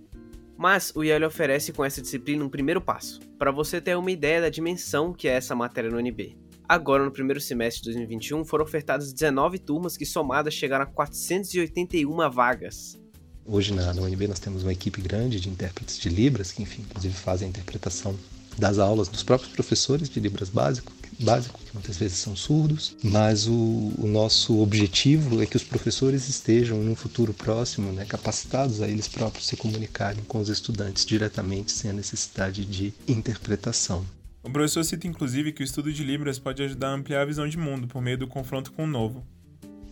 Mas 0.58 0.94
o 0.96 1.04
IEL 1.04 1.28
oferece 1.28 1.74
com 1.74 1.84
essa 1.84 2.02
disciplina 2.02 2.42
um 2.42 2.48
primeiro 2.48 2.80
passo, 2.80 3.20
para 3.38 3.52
você 3.52 3.82
ter 3.82 3.98
uma 3.98 4.10
ideia 4.10 4.40
da 4.40 4.48
dimensão 4.48 5.12
que 5.12 5.28
é 5.28 5.34
essa 5.34 5.54
matéria 5.54 5.92
no 5.92 5.98
UNB. 5.98 6.38
Agora, 6.70 7.04
no 7.04 7.12
primeiro 7.12 7.42
semestre 7.42 7.82
de 7.82 7.90
2021, 7.90 8.46
foram 8.46 8.64
ofertadas 8.64 9.12
19 9.12 9.60
turmas 9.60 9.98
que 9.98 10.06
somadas 10.06 10.54
chegaram 10.54 10.84
a 10.84 10.88
481 10.88 12.32
vagas. 12.32 12.98
Hoje 13.46 13.74
na, 13.74 13.94
na 13.94 14.04
UNB 14.04 14.26
nós 14.26 14.40
temos 14.40 14.64
uma 14.64 14.72
equipe 14.72 15.02
grande 15.02 15.38
de 15.38 15.50
intérpretes 15.50 16.00
de 16.00 16.08
Libras, 16.08 16.54
que 16.54 16.64
enfim, 16.64 16.84
inclusive 16.84 17.14
fazem 17.14 17.48
a 17.48 17.50
interpretação 17.50 18.18
das 18.58 18.80
aulas 18.80 19.10
dos 19.10 19.22
próprios 19.22 19.52
professores 19.52 20.08
de 20.08 20.18
Libras 20.18 20.50
básico, 20.50 20.94
básico, 21.20 21.60
que 21.60 21.74
muitas 21.74 21.98
vezes 21.98 22.18
são 22.18 22.36
surdos, 22.36 22.96
mas 23.04 23.48
o, 23.48 23.54
o, 23.98 24.08
nosso 24.08 24.60
objetivo 24.60 25.42
é 25.42 25.46
que 25.46 25.56
os 25.56 25.64
professores 25.64 26.28
estejam, 26.28 26.80
no 26.80 26.96
futuro 26.96 27.34
próximo, 27.34 27.92
né, 27.92 28.06
capacitados 28.06 28.82
a 28.82 28.88
eles 28.88 29.08
próprios 29.08 29.48
se 29.48 29.56
comunicarem 29.56 30.24
com 30.28 30.40
os 30.40 30.50
estudantes 30.50 31.06
diretamente, 31.06 31.72
sem 31.72 31.92
a 31.92 31.94
necessidade 31.94 32.66
de 32.66 32.94
interpretação. 33.08 34.06
O 34.44 34.50
professor 34.50 34.84
cita 34.84 35.08
inclusive 35.08 35.52
que 35.52 35.64
o 35.64 35.66
estudo 35.66 35.92
de 35.92 36.04
Libras 36.04 36.38
pode 36.38 36.62
ajudar 36.62 36.90
a 36.90 36.94
ampliar 36.94 37.22
a 37.22 37.26
visão 37.26 37.48
de 37.48 37.58
mundo 37.58 37.88
por 37.88 38.02
meio 38.02 38.18
do 38.18 38.28
confronto 38.28 38.72
com 38.72 38.84
o 38.84 38.88
novo. 38.88 39.24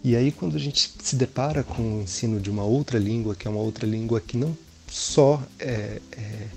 E 0.04 0.16
aí, 0.16 0.32
quando 0.32 0.58
a 0.58 0.60
gente 0.60 0.92
se 1.02 1.16
depara 1.16 1.64
com 1.64 2.00
o 2.00 2.02
ensino 2.02 2.40
de 2.40 2.50
uma 2.50 2.64
outra 2.64 3.00
língua, 3.00 3.36
que 3.36 3.48
é 3.48 3.52
uma 3.52 3.62
outra 3.62 3.88
língua 3.88 4.20
que 4.20 4.36
não 4.36 4.56
só 4.88 5.42
é, 5.58 6.02
é 6.12 6.48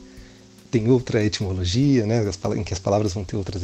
tem 0.77 0.91
outra 0.91 1.25
etimologia, 1.25 2.05
né, 2.05 2.23
em 2.55 2.63
que 2.63 2.75
as 2.75 2.79
palavras 2.79 3.15
vão 3.15 3.25
ter 3.25 3.35
outras, 3.35 3.63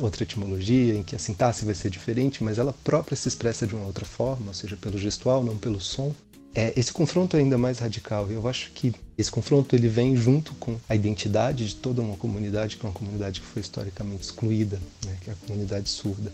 outra 0.00 0.22
etimologia, 0.24 0.92
em 0.92 1.04
que 1.04 1.14
a 1.14 1.18
sintaxe 1.18 1.64
vai 1.64 1.74
ser 1.74 1.88
diferente, 1.88 2.42
mas 2.42 2.58
ela 2.58 2.74
própria 2.82 3.16
se 3.16 3.28
expressa 3.28 3.64
de 3.64 3.76
uma 3.76 3.86
outra 3.86 4.04
forma, 4.04 4.48
ou 4.48 4.54
seja, 4.54 4.76
pelo 4.76 4.98
gestual, 4.98 5.44
não 5.44 5.56
pelo 5.56 5.80
som. 5.80 6.12
É, 6.52 6.72
esse 6.76 6.92
confronto 6.92 7.36
é 7.36 7.40
ainda 7.40 7.56
mais 7.56 7.78
radical. 7.78 8.28
Eu 8.28 8.48
acho 8.48 8.72
que 8.72 8.92
esse 9.16 9.30
confronto 9.30 9.76
ele 9.76 9.86
vem 9.86 10.16
junto 10.16 10.52
com 10.54 10.76
a 10.88 10.96
identidade 10.96 11.68
de 11.68 11.76
toda 11.76 12.02
uma 12.02 12.16
comunidade, 12.16 12.76
que 12.76 12.84
é 12.84 12.88
uma 12.88 12.94
comunidade 12.94 13.40
que 13.40 13.46
foi 13.46 13.62
historicamente 13.62 14.24
excluída, 14.24 14.80
né, 15.06 15.16
que 15.20 15.30
é 15.30 15.34
a 15.34 15.36
comunidade 15.46 15.88
surda. 15.88 16.32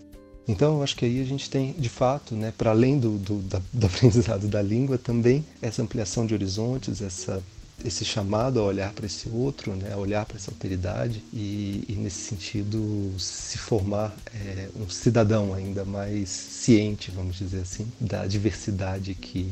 Então, 0.49 0.77
eu 0.77 0.83
acho 0.83 0.97
que 0.97 1.05
aí 1.05 1.21
a 1.21 1.25
gente 1.25 1.51
tem, 1.51 1.73
de 1.73 1.89
fato, 1.91 2.35
né, 2.35 2.53
para 2.57 2.71
além 2.71 2.99
do, 2.99 3.19
do, 3.19 3.41
da, 3.41 3.61
do 3.71 3.85
aprendizado 3.87 4.49
da 4.49 4.63
língua, 4.63 4.97
também 4.97 5.45
essa 5.61 5.83
ampliação 5.83 6.25
de 6.25 6.33
horizontes, 6.33 7.03
essa 7.03 7.43
esse 7.83 8.05
chamado 8.05 8.61
a 8.61 8.65
olhar 8.65 8.93
para 8.93 9.07
esse 9.07 9.29
outro, 9.29 9.75
né, 9.75 9.93
a 9.93 9.97
olhar 9.97 10.25
para 10.27 10.37
essa 10.37 10.51
alteridade 10.51 11.23
e, 11.33 11.85
e, 11.89 11.93
nesse 11.95 12.19
sentido 12.19 13.13
se 13.19 13.59
formar 13.59 14.15
é, 14.35 14.69
um 14.77 14.89
cidadão 14.89 15.55
ainda 15.55 15.85
mais 15.85 16.29
ciente, 16.29 17.11
vamos 17.11 17.37
dizer 17.37 17.61
assim, 17.61 17.87
da 18.01 18.27
diversidade 18.27 19.15
que, 19.15 19.51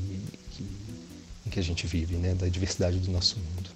que, 0.51 0.65
em 1.47 1.51
que 1.51 1.59
a 1.59 1.63
gente 1.63 1.87
vive, 1.87 2.17
né, 2.17 2.35
da 2.35 2.49
diversidade 2.49 2.99
do 2.99 3.11
nosso 3.11 3.39
mundo. 3.39 3.71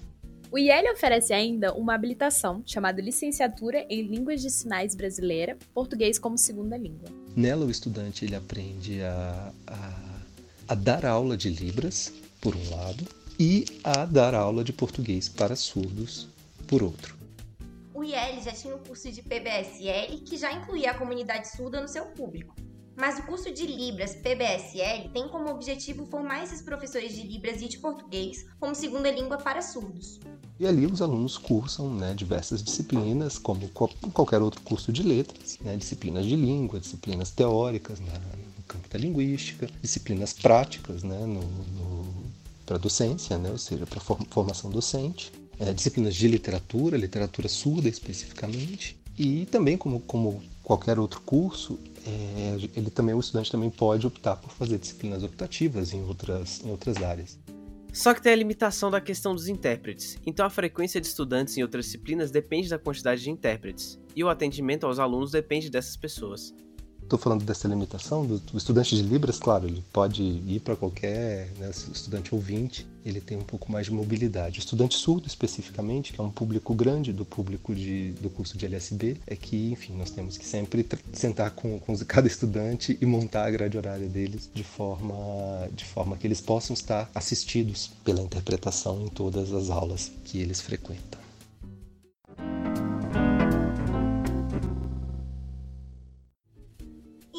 O 0.51 0.59
IEL 0.59 0.93
oferece 0.93 1.35
ainda 1.35 1.75
uma 1.75 1.95
habilitação 1.95 2.63
chamada 2.65 3.03
Licenciatura 3.03 3.85
em 3.91 4.03
Línguas 4.03 4.41
de 4.41 4.49
Sinais 4.49 4.95
Brasileira, 4.95 5.59
Português 5.75 6.19
como 6.19 6.39
Segunda 6.39 6.77
Língua. 6.77 7.11
Nela 7.35 7.67
o 7.67 7.71
estudante 7.71 8.25
ele 8.25 8.37
aprende 8.37 9.03
a, 9.03 9.53
a, 9.67 10.01
a 10.69 10.75
dar 10.75 11.05
aula 11.05 11.37
de 11.37 11.51
Libras, 11.51 12.13
por 12.41 12.55
um 12.55 12.71
lado, 12.71 13.05
e 13.39 13.65
a 13.85 14.05
dar 14.05 14.35
aula 14.35 14.65
de 14.65 14.73
português 14.73 15.29
para 15.29 15.57
surdos, 15.57 16.29
por 16.67 16.83
outro. 16.83 17.17
O 17.95 18.05
IEL 18.05 18.43
já 18.43 18.53
tinha 18.53 18.75
o 18.75 18.79
curso 18.79 19.11
de 19.11 19.23
PBSL, 19.23 20.19
que 20.25 20.37
já 20.37 20.53
incluía 20.53 20.91
a 20.91 20.95
comunidade 20.95 21.49
surda 21.49 21.81
no 21.81 21.89
seu 21.89 22.07
público. 22.07 22.55
Mas 22.97 23.19
o 23.19 23.23
curso 23.25 23.53
de 23.53 23.67
Libras 23.67 24.15
PBSL 24.15 25.11
tem 25.13 25.29
como 25.29 25.51
objetivo 25.51 26.07
formar 26.07 26.43
esses 26.45 26.63
professores 26.63 27.15
de 27.15 27.27
Libras 27.27 27.61
e 27.61 27.69
de 27.69 27.79
português 27.79 28.47
como 28.59 28.75
segunda 28.75 29.11
língua 29.11 29.37
para 29.37 29.61
surdos. 29.61 30.19
E 30.59 30.67
ali 30.67 30.87
os 30.87 31.03
alunos 31.03 31.37
cursam 31.37 31.95
né, 31.95 32.15
diversas 32.15 32.63
disciplinas, 32.63 33.37
como 33.37 33.69
qualquer 33.69 34.41
outro 34.41 34.63
curso 34.63 34.91
de 34.91 35.03
letras, 35.03 35.59
né, 35.61 35.77
disciplinas 35.77 36.25
de 36.25 36.35
língua, 36.35 36.81
disciplinas 36.81 37.31
teóricas 37.31 38.01
né, 38.01 38.13
no 38.57 38.65
campo 38.65 38.89
da 38.89 38.99
linguística, 38.99 39.69
disciplinas 39.83 40.33
práticas 40.33 41.03
né, 41.03 41.19
no, 41.27 41.43
no 41.43 41.96
para 42.67 42.77
docência, 42.77 43.39
né, 43.39 43.51
ou 43.51 43.59
seja, 43.59 43.87
para 43.87 44.01
formação 44.01 44.71
docente, 44.71 45.33
é, 45.59 45.73
disciplinas 45.73 46.15
de 46.15 46.29
literatura, 46.29 46.99
literatura 46.99 47.49
surda 47.49 47.89
especificamente, 47.89 48.99
e 49.17 49.47
também 49.47 49.79
como, 49.79 50.01
como 50.01 50.43
qualquer 50.63 50.99
outro 50.99 51.21
curso, 51.21 51.79
é, 52.07 52.57
ele 52.77 52.91
também 52.91 53.15
o 53.15 53.21
estudante 53.21 53.51
também 53.51 53.71
pode 53.71 54.07
optar 54.07 54.37
por 54.37 54.51
fazer 54.51 54.79
disciplinas 54.79 55.23
optativas 55.23 55.95
em 55.95 56.03
outras, 56.03 56.63
em 56.65 56.71
outras 56.71 57.03
áreas. 57.03 57.39
Só 57.93 58.13
que 58.13 58.21
tem 58.21 58.33
a 58.33 58.37
limitação 58.37 58.91
da 58.91 59.01
questão 59.01 59.35
dos 59.35 59.49
intérpretes, 59.49 60.19
então 60.27 60.45
a 60.45 60.51
frequência 60.51 61.01
de 61.01 61.07
estudantes 61.07 61.57
em 61.57 61.63
outras 61.63 61.87
disciplinas 61.87 62.31
depende 62.31 62.69
da 62.69 62.79
quantidade 62.79 63.23
de 63.23 63.31
intérpretes, 63.31 63.99
e 64.15 64.23
o 64.23 64.29
atendimento 64.29 64.85
aos 64.85 64.99
alunos 64.99 65.31
depende 65.31 65.71
dessas 65.71 65.97
pessoas. 65.97 66.53
Estou 67.07 67.21
falando 67.21 67.45
dessa 67.45 67.69
limitação 67.69 68.27
do, 68.27 68.41
do, 68.41 68.59
estudante 68.59 68.97
de 68.97 69.01
Libras, 69.01 69.39
claro, 69.39 69.69
ele 69.69 69.81
pode 69.93 70.25
ir 70.25 70.59
para 70.59 70.75
qualquer 70.75 71.53
né, 71.57 71.71
estudante 71.71 72.35
ouvinte, 72.35 72.85
ele 73.05 73.21
tem 73.21 73.39
um 73.39 73.45
pouco 73.45 73.71
mais 73.71 73.87
de 73.87 73.93
mobilidade. 73.93 74.59
O 74.59 74.61
estudante 74.61 74.97
surdo, 74.97 75.29
especificamente, 75.29 76.13
que 76.13 76.21
é 76.21 76.25
um 76.25 76.33
público 76.33 76.75
grande 76.75 77.13
do 77.13 77.25
público 77.25 77.73
de, 77.73 78.11
do 78.15 78.29
curso 78.29 78.59
de 78.59 78.67
LSB, 78.67 79.19
é 79.25 79.37
que, 79.37 79.71
enfim, 79.71 79.95
nós 79.97 80.11
temos 80.11 80.37
que 80.37 80.45
sempre 80.45 80.85
sentar 81.13 81.53
com, 81.53 81.79
com 81.79 81.97
cada 82.05 82.27
estudante 82.27 82.99
e 83.01 83.07
montar 83.07 83.47
a 83.47 83.51
grade 83.53 83.79
horária 83.79 84.09
deles 84.09 84.51
de 84.53 84.65
forma, 84.65 85.15
de 85.73 85.85
forma 85.85 86.17
que 86.17 86.27
eles 86.27 86.41
possam 86.41 86.75
estar 86.75 87.09
assistidos 87.15 87.93
pela 88.03 88.21
interpretação 88.21 89.01
em 89.01 89.09
todas 89.09 89.53
as 89.53 89.71
aulas 89.71 90.11
que 90.25 90.41
eles 90.41 90.61
frequentam. 90.61 91.26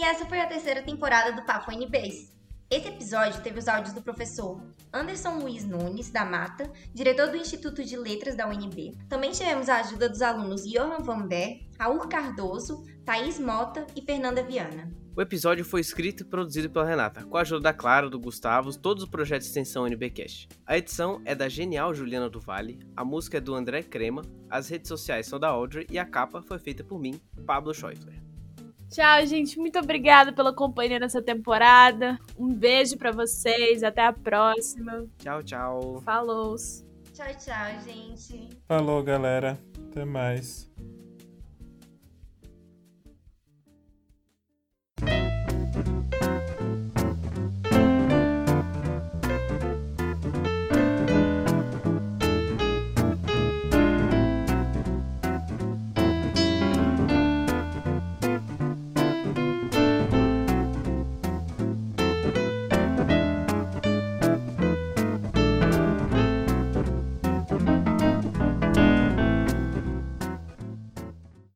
Essa 0.08 0.26
foi 0.26 0.40
a 0.40 0.48
terceira 0.48 0.82
temporada 0.82 1.34
do 1.34 1.46
Papo 1.46 1.70
NBs. 1.70 2.34
Esse 2.72 2.88
episódio 2.88 3.42
teve 3.42 3.60
os 3.60 3.68
áudios 3.68 3.94
do 3.94 4.02
professor 4.02 4.62
Anderson 4.94 5.40
Luiz 5.40 5.66
Nunes, 5.66 6.10
da 6.10 6.24
Mata, 6.24 6.72
diretor 6.94 7.30
do 7.30 7.36
Instituto 7.36 7.84
de 7.84 7.98
Letras 7.98 8.34
da 8.34 8.48
UNB. 8.48 8.98
Também 9.10 9.32
tivemos 9.32 9.68
a 9.68 9.82
ajuda 9.82 10.08
dos 10.08 10.22
alunos 10.22 10.64
Johan 10.64 11.00
Van 11.00 11.28
Ber, 11.28 11.60
Raul 11.78 12.08
Cardoso, 12.08 12.84
Thaís 13.04 13.38
Mota 13.38 13.86
e 13.98 14.02
Fernanda 14.02 14.42
Viana. 14.42 14.90
O 15.14 15.22
episódio 15.22 15.66
foi 15.66 15.82
escrito 15.82 16.24
e 16.24 16.26
produzido 16.26 16.70
pela 16.70 16.86
Renata, 16.86 17.26
com 17.26 17.36
a 17.36 17.42
ajuda 17.42 17.64
da 17.64 17.74
Clara, 17.74 18.10
do 18.10 18.20
Gustavo, 18.20 18.78
todos 18.78 19.04
os 19.04 19.10
projetos 19.10 19.48
de 19.48 19.52
extensão 19.52 19.86
NBcast. 19.86 20.48
A 20.66 20.78
edição 20.78 21.22
é 21.26 21.36
da 21.36 21.50
genial 21.50 21.94
Juliana 21.94 22.30
do 22.30 22.40
Vale, 22.40 22.80
a 22.96 23.04
música 23.04 23.40
é 23.40 23.42
do 23.42 23.54
André 23.54 23.84
Crema, 23.84 24.22
as 24.50 24.70
redes 24.70 24.88
sociais 24.88 25.28
são 25.28 25.38
da 25.38 25.50
Audrey 25.50 25.86
e 25.90 26.00
a 26.00 26.06
capa 26.06 26.42
foi 26.42 26.60
feita 26.60 26.82
por 26.82 26.98
mim, 26.98 27.20
Pablo 27.46 27.74
Schäufler. 27.74 28.27
Tchau, 28.90 29.26
gente. 29.26 29.60
Muito 29.60 29.78
obrigada 29.80 30.32
pela 30.32 30.54
companhia 30.54 31.00
nessa 31.00 31.22
temporada. 31.22 32.18
Um 32.38 32.54
beijo 32.54 32.98
para 32.98 33.12
vocês. 33.12 33.84
Até 33.84 34.06
a 34.06 34.14
próxima. 34.14 35.06
Tchau, 35.18 35.44
tchau. 35.44 36.02
Falou. 36.04 36.56
Tchau, 37.14 37.28
tchau, 37.38 37.82
gente. 37.86 38.50
Falou, 38.68 39.04
galera. 39.04 39.60
Até 39.90 40.06
mais. 40.06 40.67